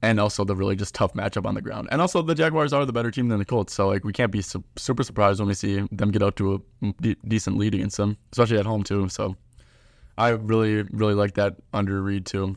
and 0.00 0.20
also 0.20 0.44
the 0.44 0.54
really 0.54 0.76
just 0.76 0.94
tough 0.94 1.12
matchup 1.14 1.44
on 1.44 1.54
the 1.54 1.60
ground. 1.60 1.88
And 1.90 2.00
also 2.00 2.22
the 2.22 2.34
Jaguars 2.34 2.72
are 2.72 2.86
the 2.86 2.92
better 2.92 3.10
team 3.10 3.28
than 3.28 3.38
the 3.40 3.44
Colts, 3.44 3.74
so 3.74 3.88
like 3.88 4.04
we 4.04 4.12
can't 4.12 4.30
be 4.30 4.42
su- 4.42 4.64
super 4.76 5.02
surprised 5.02 5.40
when 5.40 5.48
we 5.48 5.54
see 5.54 5.86
them 5.90 6.10
get 6.12 6.22
out 6.22 6.36
to 6.36 6.54
a 6.82 6.92
de- 7.00 7.16
decent 7.26 7.56
lead 7.58 7.74
against 7.74 7.96
them, 7.96 8.16
especially 8.32 8.58
at 8.58 8.66
home 8.66 8.84
too. 8.84 9.08
So 9.08 9.36
I 10.16 10.30
really, 10.30 10.82
really 10.90 11.14
like 11.14 11.34
that 11.34 11.56
under 11.72 12.00
read 12.00 12.26
too. 12.26 12.56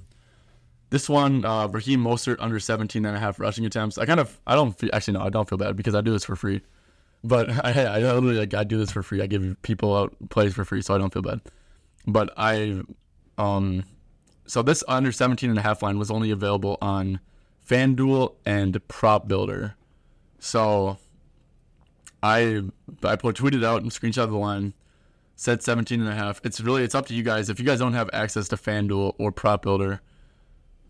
This 0.91 1.07
one, 1.07 1.45
uh, 1.45 1.67
Raheem 1.67 2.03
Mostert 2.03 2.35
under 2.39 2.59
17 2.59 3.05
and 3.05 3.15
a 3.15 3.19
half 3.19 3.39
rushing 3.39 3.65
attempts. 3.65 3.97
I 3.97 4.05
kind 4.05 4.19
of, 4.19 4.39
I 4.45 4.55
don't 4.55 4.77
feel, 4.77 4.89
actually, 4.91 5.13
no, 5.13 5.21
I 5.21 5.29
don't 5.29 5.47
feel 5.47 5.57
bad 5.57 5.77
because 5.77 5.95
I 5.95 6.01
do 6.01 6.11
this 6.11 6.25
for 6.25 6.35
free. 6.35 6.61
But 7.23 7.49
I, 7.65 7.71
I 7.85 7.99
literally, 7.99 8.35
like, 8.35 8.53
I 8.53 8.65
do 8.65 8.77
this 8.77 8.91
for 8.91 9.01
free. 9.01 9.21
I 9.21 9.27
give 9.27 9.55
people 9.61 9.95
out 9.95 10.13
plays 10.29 10.53
for 10.53 10.65
free, 10.65 10.81
so 10.81 10.93
I 10.93 10.97
don't 10.97 11.11
feel 11.11 11.21
bad. 11.21 11.39
But 12.05 12.33
I, 12.35 12.81
um, 13.37 13.85
so 14.45 14.61
this 14.61 14.83
under 14.85 15.13
17 15.13 15.49
and 15.49 15.57
a 15.57 15.61
half 15.61 15.81
line 15.81 15.97
was 15.97 16.11
only 16.11 16.29
available 16.29 16.77
on 16.81 17.21
FanDuel 17.65 18.35
and 18.45 18.85
Prop 18.89 19.29
Builder. 19.29 19.75
So 20.39 20.97
I, 22.21 22.63
I 23.01 23.15
put, 23.15 23.37
tweeted 23.37 23.63
out 23.63 23.81
and 23.81 23.91
screenshot 23.91 24.29
the 24.29 24.37
line 24.37 24.73
said 25.37 25.63
17 25.63 26.01
and 26.01 26.09
a 26.09 26.15
half. 26.15 26.41
It's 26.43 26.59
really 26.59 26.83
it's 26.83 26.95
up 26.95 27.05
to 27.05 27.13
you 27.13 27.23
guys. 27.23 27.49
If 27.49 27.59
you 27.59 27.65
guys 27.65 27.79
don't 27.79 27.93
have 27.93 28.09
access 28.11 28.49
to 28.49 28.57
FanDuel 28.57 29.15
or 29.17 29.31
Prop 29.31 29.61
Builder, 29.61 30.01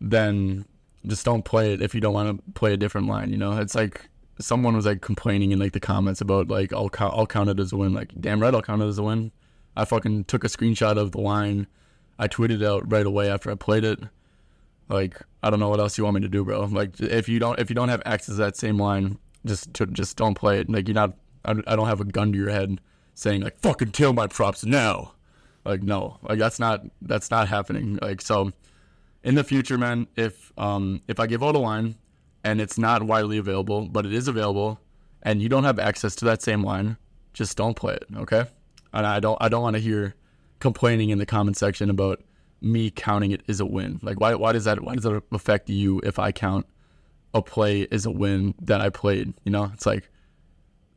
then 0.01 0.65
just 1.05 1.23
don't 1.23 1.45
play 1.45 1.73
it 1.73 1.81
if 1.81 1.95
you 1.95 2.01
don't 2.01 2.13
want 2.13 2.43
to 2.45 2.51
play 2.53 2.73
a 2.73 2.77
different 2.77 3.07
line, 3.07 3.29
you 3.29 3.37
know? 3.37 3.57
It's 3.57 3.75
like 3.75 4.09
someone 4.39 4.75
was 4.75 4.85
like 4.85 5.01
complaining 5.01 5.51
in 5.51 5.59
like 5.59 5.73
the 5.73 5.79
comments 5.79 6.19
about 6.19 6.47
like 6.49 6.73
I'll 6.73 6.89
count, 6.89 7.13
I'll 7.15 7.27
count 7.27 7.49
it 7.49 7.59
as 7.59 7.71
a 7.71 7.77
win. 7.77 7.93
Like 7.93 8.11
damn 8.19 8.41
right 8.41 8.53
I'll 8.53 8.61
count 8.61 8.81
it 8.81 8.87
as 8.87 8.97
a 8.97 9.03
win. 9.03 9.31
I 9.77 9.85
fucking 9.85 10.25
took 10.25 10.43
a 10.43 10.47
screenshot 10.47 10.97
of 10.97 11.11
the 11.11 11.21
line. 11.21 11.67
I 12.19 12.27
tweeted 12.27 12.61
it 12.61 12.63
out 12.63 12.91
right 12.91 13.05
away 13.05 13.29
after 13.29 13.51
I 13.51 13.55
played 13.55 13.83
it. 13.83 13.99
Like 14.89 15.21
I 15.43 15.49
don't 15.49 15.59
know 15.59 15.69
what 15.69 15.79
else 15.79 15.97
you 15.97 16.03
want 16.03 16.15
me 16.15 16.21
to 16.21 16.27
do, 16.27 16.43
bro. 16.43 16.65
Like 16.65 16.99
if 16.99 17.29
you 17.29 17.39
don't 17.39 17.59
if 17.59 17.69
you 17.69 17.75
don't 17.75 17.89
have 17.89 18.01
access 18.05 18.35
to 18.35 18.41
that 18.41 18.57
same 18.57 18.77
line, 18.77 19.17
just 19.45 19.73
to, 19.75 19.85
just 19.85 20.17
don't 20.17 20.35
play 20.35 20.59
it. 20.59 20.69
Like 20.69 20.87
you're 20.87 20.95
not 20.95 21.13
I, 21.45 21.51
I 21.67 21.75
don't 21.75 21.87
have 21.87 22.01
a 22.01 22.05
gun 22.05 22.31
to 22.31 22.37
your 22.37 22.49
head 22.49 22.81
saying 23.15 23.41
like 23.41 23.59
fucking 23.59 23.91
kill 23.91 24.13
my 24.13 24.27
props 24.27 24.65
now. 24.65 25.13
Like 25.63 25.83
no, 25.83 26.17
like 26.23 26.39
that's 26.39 26.59
not 26.59 26.83
that's 27.01 27.29
not 27.29 27.47
happening. 27.47 27.99
Like 28.01 28.21
so, 28.21 28.51
in 29.23 29.35
the 29.35 29.43
future, 29.43 29.77
man, 29.77 30.07
if 30.15 30.51
um 30.57 31.01
if 31.07 31.19
I 31.19 31.27
give 31.27 31.43
out 31.43 31.55
a 31.55 31.59
line 31.59 31.95
and 32.43 32.59
it's 32.59 32.77
not 32.77 33.03
widely 33.03 33.37
available, 33.37 33.87
but 33.87 34.05
it 34.05 34.13
is 34.13 34.27
available, 34.27 34.79
and 35.21 35.41
you 35.41 35.49
don't 35.49 35.63
have 35.63 35.79
access 35.79 36.15
to 36.17 36.25
that 36.25 36.41
same 36.41 36.63
line, 36.63 36.97
just 37.33 37.55
don't 37.57 37.75
play 37.75 37.93
it, 37.93 38.05
okay? 38.17 38.45
And 38.93 39.05
I 39.05 39.19
don't 39.19 39.37
I 39.41 39.49
don't 39.49 39.61
want 39.61 39.75
to 39.75 39.81
hear 39.81 40.15
complaining 40.59 41.09
in 41.09 41.17
the 41.17 41.25
comment 41.25 41.57
section 41.57 41.89
about 41.89 42.21
me 42.61 42.91
counting 42.91 43.31
it 43.31 43.41
as 43.47 43.59
a 43.59 43.65
win. 43.65 43.99
Like 44.01 44.19
why 44.19 44.35
why 44.35 44.51
does 44.53 44.65
that 44.65 44.81
why 44.81 44.95
does 44.95 45.03
that 45.03 45.21
affect 45.31 45.69
you 45.69 45.99
if 46.03 46.19
I 46.19 46.31
count 46.31 46.65
a 47.33 47.41
play 47.41 47.87
as 47.91 48.05
a 48.05 48.11
win 48.11 48.55
that 48.61 48.81
I 48.81 48.89
played? 48.89 49.33
You 49.43 49.51
know, 49.51 49.71
it's 49.73 49.85
like 49.85 50.09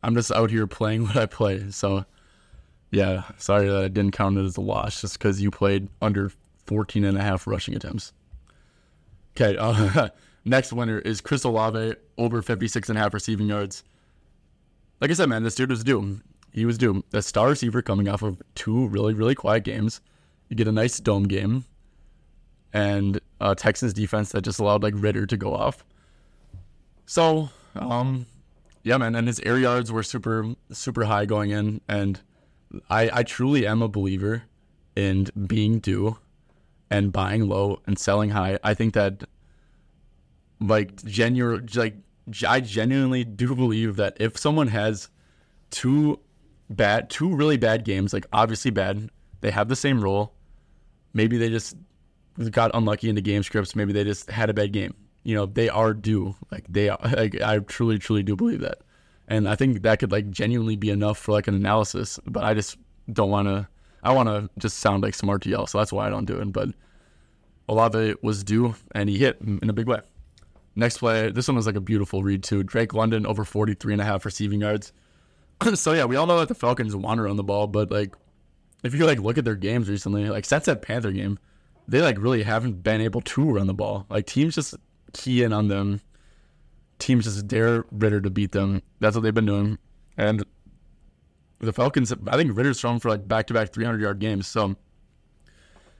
I'm 0.02 0.14
just 0.14 0.32
out 0.32 0.50
here 0.50 0.66
playing 0.66 1.02
what 1.06 1.16
I 1.16 1.26
play. 1.26 1.70
So 1.70 2.04
yeah, 2.90 3.24
sorry 3.38 3.68
that 3.68 3.84
I 3.84 3.88
didn't 3.88 4.12
count 4.12 4.38
it 4.38 4.44
as 4.44 4.56
a 4.56 4.60
loss 4.60 5.00
just 5.00 5.18
because 5.18 5.40
you 5.42 5.50
played 5.50 5.88
under 6.00 6.30
14 6.66 7.04
and 7.04 7.18
a 7.18 7.22
half 7.22 7.46
rushing 7.46 7.74
attempts. 7.74 8.12
Okay, 9.36 9.56
uh, 9.56 10.08
next 10.44 10.72
winner 10.72 10.98
is 10.98 11.20
Chris 11.20 11.44
Olave, 11.44 11.94
over 12.18 12.42
56 12.42 12.88
and 12.88 12.98
a 12.98 13.00
half 13.00 13.14
receiving 13.14 13.48
yards. 13.48 13.82
Like 15.00 15.10
I 15.10 15.14
said, 15.14 15.28
man, 15.28 15.42
this 15.42 15.54
dude 15.54 15.70
was 15.70 15.84
due. 15.84 16.20
He 16.52 16.64
was 16.64 16.78
due. 16.78 17.04
A 17.12 17.20
star 17.20 17.48
receiver 17.48 17.82
coming 17.82 18.08
off 18.08 18.22
of 18.22 18.40
two 18.54 18.86
really, 18.88 19.12
really 19.12 19.34
quiet 19.34 19.64
games. 19.64 20.00
You 20.48 20.56
get 20.56 20.68
a 20.68 20.72
nice 20.72 21.00
dome 21.00 21.24
game, 21.24 21.64
and 22.72 23.20
uh, 23.40 23.54
Texans 23.54 23.92
defense 23.92 24.30
that 24.32 24.42
just 24.42 24.60
allowed 24.60 24.82
like 24.82 24.94
Ridder 24.96 25.26
to 25.26 25.36
go 25.36 25.52
off. 25.52 25.84
So, 27.06 27.50
um, 27.74 28.26
yeah, 28.84 28.96
man, 28.98 29.14
and 29.14 29.26
his 29.26 29.40
air 29.40 29.58
yards 29.58 29.90
were 29.90 30.02
super, 30.02 30.54
super 30.70 31.04
high 31.04 31.26
going 31.26 31.50
in, 31.50 31.80
and 31.88 32.20
I, 32.88 33.10
I 33.12 33.22
truly 33.24 33.66
am 33.66 33.82
a 33.82 33.88
believer 33.88 34.44
in 34.94 35.28
being 35.46 35.80
due 35.80 36.18
and 36.90 37.12
buying 37.12 37.48
low 37.48 37.80
and 37.86 37.98
selling 37.98 38.30
high. 38.30 38.58
I 38.62 38.74
think 38.74 38.94
that 38.94 39.24
like 40.60 41.02
genuine 41.04 41.68
like 41.74 41.96
I 42.46 42.60
genuinely 42.60 43.24
do 43.24 43.54
believe 43.54 43.96
that 43.96 44.16
if 44.20 44.38
someone 44.38 44.68
has 44.68 45.08
two 45.70 46.20
bad 46.70 47.10
two 47.10 47.34
really 47.34 47.56
bad 47.56 47.84
games, 47.84 48.12
like 48.12 48.26
obviously 48.32 48.70
bad, 48.70 49.10
they 49.40 49.50
have 49.50 49.68
the 49.68 49.76
same 49.76 50.00
role. 50.02 50.34
Maybe 51.12 51.38
they 51.38 51.50
just 51.50 51.76
got 52.50 52.70
unlucky 52.74 53.08
in 53.08 53.14
the 53.14 53.20
game 53.20 53.42
scripts, 53.42 53.76
maybe 53.76 53.92
they 53.92 54.04
just 54.04 54.30
had 54.30 54.50
a 54.50 54.54
bad 54.54 54.72
game. 54.72 54.94
You 55.22 55.34
know, 55.34 55.46
they 55.46 55.68
are 55.68 55.94
due. 55.94 56.34
Like 56.50 56.64
they 56.68 56.88
are 56.88 56.98
like 57.02 57.40
I 57.40 57.58
truly, 57.58 57.98
truly 57.98 58.22
do 58.22 58.36
believe 58.36 58.60
that 58.60 58.82
and 59.28 59.48
I 59.48 59.56
think 59.56 59.82
that 59.82 59.98
could 59.98 60.12
like 60.12 60.30
genuinely 60.30 60.76
be 60.76 60.90
enough 60.90 61.18
for 61.18 61.32
like 61.32 61.48
an 61.48 61.54
analysis. 61.54 62.18
But 62.26 62.44
I 62.44 62.54
just 62.54 62.76
don't 63.12 63.30
want 63.30 63.48
to. 63.48 63.68
I 64.04 64.12
want 64.12 64.28
to 64.28 64.48
just 64.58 64.78
sound 64.78 65.02
like 65.02 65.14
smart 65.14 65.42
to 65.42 65.50
y'all, 65.50 65.66
so 65.66 65.78
that's 65.78 65.92
why 65.92 66.06
I 66.06 66.10
don't 66.10 66.24
do 66.24 66.38
it. 66.40 66.52
But 66.52 66.70
Olave 67.68 68.14
was 68.22 68.44
due, 68.44 68.74
and 68.94 69.08
he 69.08 69.18
hit 69.18 69.40
in 69.40 69.68
a 69.68 69.72
big 69.72 69.86
way. 69.86 70.00
Next 70.76 70.98
play, 70.98 71.30
this 71.30 71.48
one 71.48 71.56
was 71.56 71.66
like 71.66 71.76
a 71.76 71.80
beautiful 71.80 72.22
read 72.22 72.42
too. 72.42 72.62
Drake 72.62 72.94
London 72.94 73.26
over 73.26 73.44
43 73.44 73.94
and 73.94 74.02
a 74.02 74.04
half 74.04 74.24
receiving 74.24 74.60
yards. 74.60 74.92
so 75.74 75.92
yeah, 75.92 76.04
we 76.04 76.16
all 76.16 76.26
know 76.26 76.38
that 76.38 76.48
the 76.48 76.54
Falcons 76.54 76.96
wander 76.96 77.28
on 77.28 77.36
the 77.36 77.44
ball, 77.44 77.66
but 77.66 77.90
like 77.90 78.14
if 78.82 78.94
you 78.94 79.06
like 79.06 79.20
look 79.20 79.38
at 79.38 79.44
their 79.44 79.54
games 79.54 79.88
recently, 79.88 80.28
like 80.28 80.44
since 80.44 80.66
that 80.66 80.82
Panther 80.82 81.12
game, 81.12 81.38
they 81.86 82.02
like 82.02 82.18
really 82.18 82.42
haven't 82.42 82.82
been 82.82 83.00
able 83.00 83.20
to 83.20 83.50
run 83.50 83.66
the 83.66 83.74
ball. 83.74 84.06
Like 84.10 84.26
teams 84.26 84.56
just 84.56 84.74
key 85.12 85.42
in 85.44 85.52
on 85.52 85.68
them 85.68 86.00
teams 86.98 87.24
just 87.24 87.46
dare 87.46 87.84
Ridder 87.90 88.20
to 88.20 88.30
beat 88.30 88.52
them. 88.52 88.82
That's 89.00 89.14
what 89.14 89.22
they've 89.22 89.34
been 89.34 89.46
doing. 89.46 89.78
And 90.16 90.44
the 91.64 91.72
Falcons, 91.72 92.12
I 92.26 92.36
think 92.36 92.56
Ridder's 92.56 92.80
thrown 92.80 92.98
for 92.98 93.08
like 93.08 93.26
back 93.26 93.46
to 93.48 93.54
back 93.54 93.72
300 93.72 94.00
yard 94.00 94.18
games. 94.18 94.46
So 94.46 94.76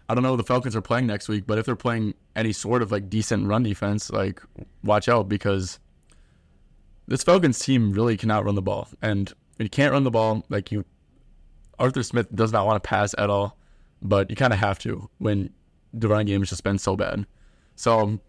I 0.09 0.15
don't 0.15 0.23
know 0.23 0.37
the 0.37 0.45
Falcons 0.45 0.77
are 0.77 0.83
playing 0.83 1.07
next 1.07 1.29
week, 1.29 1.47
but 1.47 1.59
if 1.59 1.67
they're 1.67 1.77
playing 1.77 2.15
any 2.37 2.53
sort 2.53 2.83
of 2.83 2.93
like 2.93 3.09
decent 3.09 3.47
run 3.47 3.63
defense, 3.63 4.11
like 4.11 4.43
watch 4.83 5.09
out 5.09 5.29
because 5.29 5.79
this 7.07 7.23
Falcons 7.23 7.59
team 7.59 7.93
really 7.93 8.17
cannot 8.17 8.45
run 8.45 8.55
the 8.55 8.63
ball. 8.63 8.89
And 9.03 9.33
you 9.59 9.69
can't 9.69 9.93
run 9.93 10.05
the 10.05 10.11
ball, 10.11 10.45
like 10.49 10.73
you, 10.73 10.85
Arthur 11.79 12.03
Smith 12.03 12.35
does 12.35 12.53
not 12.53 12.67
want 12.67 12.83
to 12.83 12.87
pass 12.87 13.15
at 13.19 13.31
all, 13.31 13.59
but 14.03 14.31
you 14.31 14.37
kind 14.37 14.53
of 14.53 14.59
have 14.59 14.79
to 14.81 15.09
when 15.19 15.51
the 15.93 16.09
running 16.09 16.27
game 16.27 16.41
has 16.41 16.51
just 16.51 16.65
been 16.65 16.79
so 16.79 16.97
bad. 16.97 17.27
So 17.77 18.21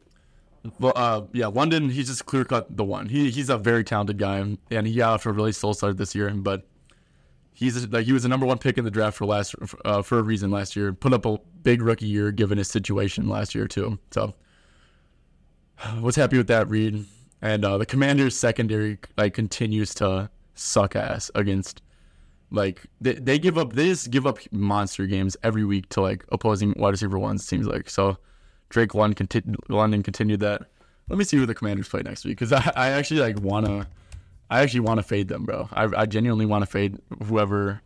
uh, 0.81 1.21
yeah, 1.33 1.47
London. 1.47 1.89
He's 1.89 2.07
just 2.07 2.25
clear 2.25 2.45
cut 2.45 2.75
the 2.75 2.83
one. 2.83 3.09
He 3.09 3.29
he's 3.29 3.49
a 3.49 3.57
very 3.57 3.83
talented 3.83 4.17
guy, 4.17 4.37
and 4.71 4.87
he 4.87 4.95
got 4.95 5.13
off 5.13 5.25
a 5.25 5.31
really 5.31 5.51
slow 5.51 5.73
start 5.73 5.97
this 5.97 6.15
year. 6.15 6.29
But 6.31 6.67
he's 7.55 7.87
like 7.87 8.05
he 8.05 8.13
was 8.13 8.23
the 8.23 8.29
number 8.29 8.45
one 8.45 8.57
pick 8.57 8.77
in 8.77 8.85
the 8.85 8.91
draft 8.91 9.17
for 9.17 9.25
last 9.25 9.55
uh, 9.83 10.01
for 10.01 10.19
a 10.19 10.23
reason 10.23 10.51
last 10.51 10.75
year. 10.75 10.93
Put 10.93 11.13
up 11.13 11.25
a 11.25 11.39
big 11.63 11.81
rookie 11.81 12.05
year 12.05 12.31
given 12.31 12.57
his 12.57 12.69
situation 12.69 13.27
last 13.27 13.55
year 13.55 13.67
too. 13.67 13.97
So 14.11 14.33
was 16.01 16.15
happy 16.15 16.37
with 16.37 16.47
that 16.47 16.69
read. 16.69 17.05
And 17.41 17.65
uh, 17.65 17.77
the 17.77 17.85
Commanders 17.85 18.37
secondary 18.37 18.99
like 19.17 19.33
continues 19.33 19.93
to 19.95 20.29
suck 20.53 20.95
ass 20.95 21.29
against 21.35 21.81
like 22.51 22.81
they, 23.01 23.13
they 23.13 23.39
give 23.39 23.57
up 23.57 23.73
just 23.73 24.11
give 24.11 24.27
up 24.27 24.39
monster 24.51 25.05
games 25.07 25.35
every 25.43 25.65
week 25.65 25.89
to 25.89 26.01
like 26.01 26.25
opposing 26.31 26.73
wide 26.77 26.91
receiver 26.91 27.19
ones 27.19 27.45
seems 27.45 27.67
like 27.67 27.89
so 27.89 28.17
Drake 28.69 28.95
London, 28.95 29.27
continu- 29.27 29.57
London 29.69 30.01
continued 30.01 30.39
that. 30.39 30.63
Let 31.09 31.19
me 31.19 31.23
see 31.23 31.37
who 31.37 31.45
the 31.45 31.53
Commanders 31.53 31.87
play 31.87 32.01
next 32.01 32.25
week 32.25 32.39
because 32.39 32.51
I, 32.51 32.71
I 32.75 32.89
actually 32.89 33.19
like 33.19 33.39
wanna 33.39 33.87
I 34.49 34.62
actually 34.62 34.81
want 34.81 34.99
to 34.99 35.03
fade 35.03 35.27
them, 35.27 35.45
bro. 35.45 35.67
I, 35.71 35.89
I 35.95 36.05
genuinely 36.05 36.45
want 36.45 36.62
to 36.63 36.65
fade 36.67 36.99
whoever 37.23 37.81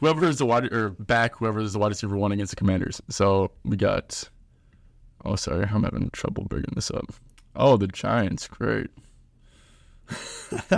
whoever 0.00 0.24
is 0.26 0.38
the 0.38 0.46
wide 0.46 0.72
or 0.72 0.90
back 0.90 1.36
whoever 1.36 1.60
is 1.60 1.72
the 1.72 1.78
wide 1.78 1.88
receiver 1.88 2.16
one 2.16 2.32
against 2.32 2.50
the 2.50 2.56
Commanders. 2.56 3.00
So 3.08 3.50
we 3.64 3.76
got. 3.76 4.28
Oh, 5.24 5.36
sorry, 5.36 5.66
I'm 5.70 5.82
having 5.82 6.10
trouble 6.10 6.44
bringing 6.44 6.72
this 6.74 6.90
up. 6.90 7.12
Oh, 7.56 7.76
the 7.76 7.88
Giants, 7.88 8.46
great. 8.46 8.88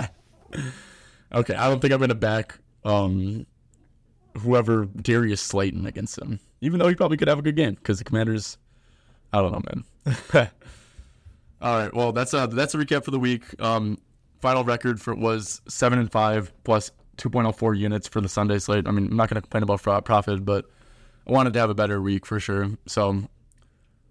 okay, 1.33 1.55
I 1.55 1.69
don't 1.69 1.79
think 1.79 1.93
I'm 1.93 1.99
gonna 1.99 2.15
back 2.15 2.57
um 2.83 3.45
whoever 4.39 4.85
Darius 4.85 5.41
Slayton 5.41 5.85
against 5.85 6.15
them, 6.17 6.39
even 6.61 6.79
though 6.79 6.87
he 6.87 6.95
probably 6.95 7.17
could 7.17 7.27
have 7.27 7.39
a 7.39 7.43
good 7.43 7.55
game 7.55 7.75
because 7.75 7.99
the 7.99 8.03
Commanders. 8.03 8.57
I 9.33 9.41
don't 9.41 9.53
know, 9.53 9.61
man. 9.73 9.85
All 11.61 11.77
right, 11.77 11.93
well 11.93 12.11
that's 12.11 12.33
a 12.33 12.47
that's 12.47 12.73
a 12.73 12.77
recap 12.77 13.05
for 13.05 13.11
the 13.11 13.19
week. 13.19 13.43
Um, 13.61 13.97
final 14.41 14.63
record 14.63 14.99
for 14.99 15.15
was 15.15 15.61
seven 15.67 15.99
and 15.99 16.11
five 16.11 16.51
plus 16.63 16.91
2.04 17.17 17.77
units 17.77 18.07
for 18.07 18.21
the 18.21 18.29
Sunday 18.29 18.57
slate. 18.59 18.87
I 18.87 18.91
mean, 18.91 19.07
I'm 19.07 19.15
not 19.15 19.29
going 19.29 19.35
to 19.35 19.41
complain 19.41 19.63
about 19.63 20.05
profit, 20.05 20.43
but 20.43 20.65
I 21.27 21.31
wanted 21.31 21.53
to 21.53 21.59
have 21.59 21.69
a 21.69 21.75
better 21.75 22.01
week 22.01 22.25
for 22.25 22.39
sure. 22.39 22.69
So 22.87 23.09
a 23.09 23.29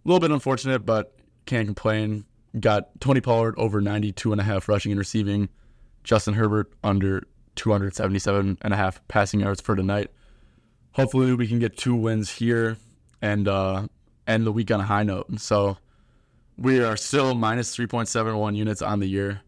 little 0.05 0.21
bit 0.21 0.31
unfortunate, 0.31 0.87
but 0.87 1.17
can't 1.47 1.67
complain. 1.67 2.25
Got 2.59 3.01
Tony 3.01 3.21
Pollard 3.21 3.55
over 3.59 3.81
92 3.81 4.33
and 4.33 4.41
a 4.41 4.45
half 4.45 4.69
rushing 4.69 4.93
and 4.93 4.99
receiving. 4.99 5.49
Justin 6.05 6.35
Herbert 6.35 6.73
under 6.83 7.25
277 7.57 8.59
and 8.63 8.73
a 8.73 8.77
half 8.77 9.07
passing 9.09 9.41
yards 9.41 9.61
for 9.61 9.77
tonight. 9.77 10.11
Hopefully 10.93 11.35
we 11.35 11.47
can 11.47 11.59
get 11.59 11.77
two 11.77 11.95
wins 11.95 12.31
here 12.31 12.77
and 13.21 13.47
uh, 13.47 13.87
end 14.27 14.47
the 14.47 14.53
week 14.53 14.71
on 14.71 14.81
a 14.81 14.85
high 14.85 15.03
note. 15.03 15.27
So 15.41 15.77
we 16.57 16.81
are 16.81 16.97
still 16.97 17.35
minus 17.35 17.77
3.71 17.77 18.57
units 18.57 18.83
on 18.83 19.01
the 19.01 19.07
year. 19.07 19.43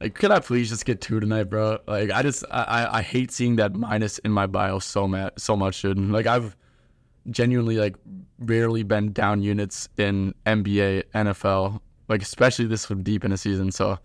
Like, 0.00 0.14
could 0.14 0.30
I 0.30 0.40
please 0.40 0.70
just 0.70 0.86
get 0.86 1.00
two 1.00 1.20
tonight, 1.20 1.44
bro? 1.44 1.78
Like, 1.86 2.10
I 2.10 2.22
just 2.22 2.44
I 2.50 2.88
I 2.90 3.02
hate 3.02 3.30
seeing 3.30 3.56
that 3.56 3.74
minus 3.74 4.18
in 4.18 4.32
my 4.32 4.46
bio 4.46 4.78
so 4.78 5.06
mad 5.06 5.32
so 5.36 5.56
much, 5.56 5.82
dude. 5.82 5.98
Like, 5.98 6.26
I've 6.26 6.56
genuinely 7.28 7.76
like 7.76 7.96
rarely 8.38 8.82
been 8.82 9.12
down 9.12 9.42
units 9.42 9.88
in 9.98 10.34
NBA, 10.46 11.04
NFL, 11.14 11.80
like 12.08 12.22
especially 12.22 12.66
this 12.66 12.86
deep 12.86 13.24
in 13.24 13.32
a 13.32 13.36
season. 13.36 13.70
So, 13.72 13.98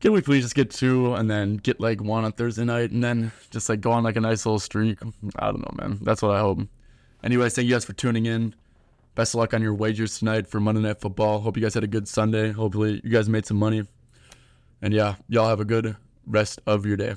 can 0.00 0.12
we 0.12 0.20
please 0.20 0.42
just 0.42 0.54
get 0.54 0.70
two 0.70 1.14
and 1.14 1.30
then 1.30 1.56
get 1.56 1.80
like 1.80 2.02
one 2.02 2.24
on 2.24 2.32
Thursday 2.32 2.64
night 2.64 2.90
and 2.90 3.02
then 3.02 3.32
just 3.50 3.70
like 3.70 3.80
go 3.80 3.92
on 3.92 4.04
like 4.04 4.16
a 4.16 4.20
nice 4.20 4.44
little 4.44 4.58
streak? 4.58 4.98
I 5.38 5.46
don't 5.46 5.60
know, 5.60 5.74
man. 5.86 5.98
That's 6.02 6.20
what 6.20 6.32
I 6.32 6.40
hope. 6.40 6.60
Anyways, 7.24 7.54
thank 7.54 7.66
you 7.66 7.74
guys 7.74 7.86
for 7.86 7.94
tuning 7.94 8.26
in. 8.26 8.54
Best 9.14 9.32
of 9.32 9.38
luck 9.38 9.54
on 9.54 9.62
your 9.62 9.72
wagers 9.72 10.18
tonight 10.18 10.46
for 10.46 10.60
Monday 10.60 10.82
Night 10.82 11.00
Football. 11.00 11.40
Hope 11.40 11.56
you 11.56 11.62
guys 11.62 11.72
had 11.72 11.82
a 11.82 11.88
good 11.88 12.06
Sunday. 12.06 12.52
Hopefully, 12.52 13.00
you 13.02 13.10
guys 13.10 13.30
made 13.30 13.46
some 13.46 13.56
money. 13.56 13.84
And 14.82 14.92
yeah, 14.92 15.16
y'all 15.28 15.48
have 15.48 15.60
a 15.60 15.64
good 15.64 15.96
rest 16.26 16.60
of 16.66 16.86
your 16.86 16.96
day. 16.96 17.14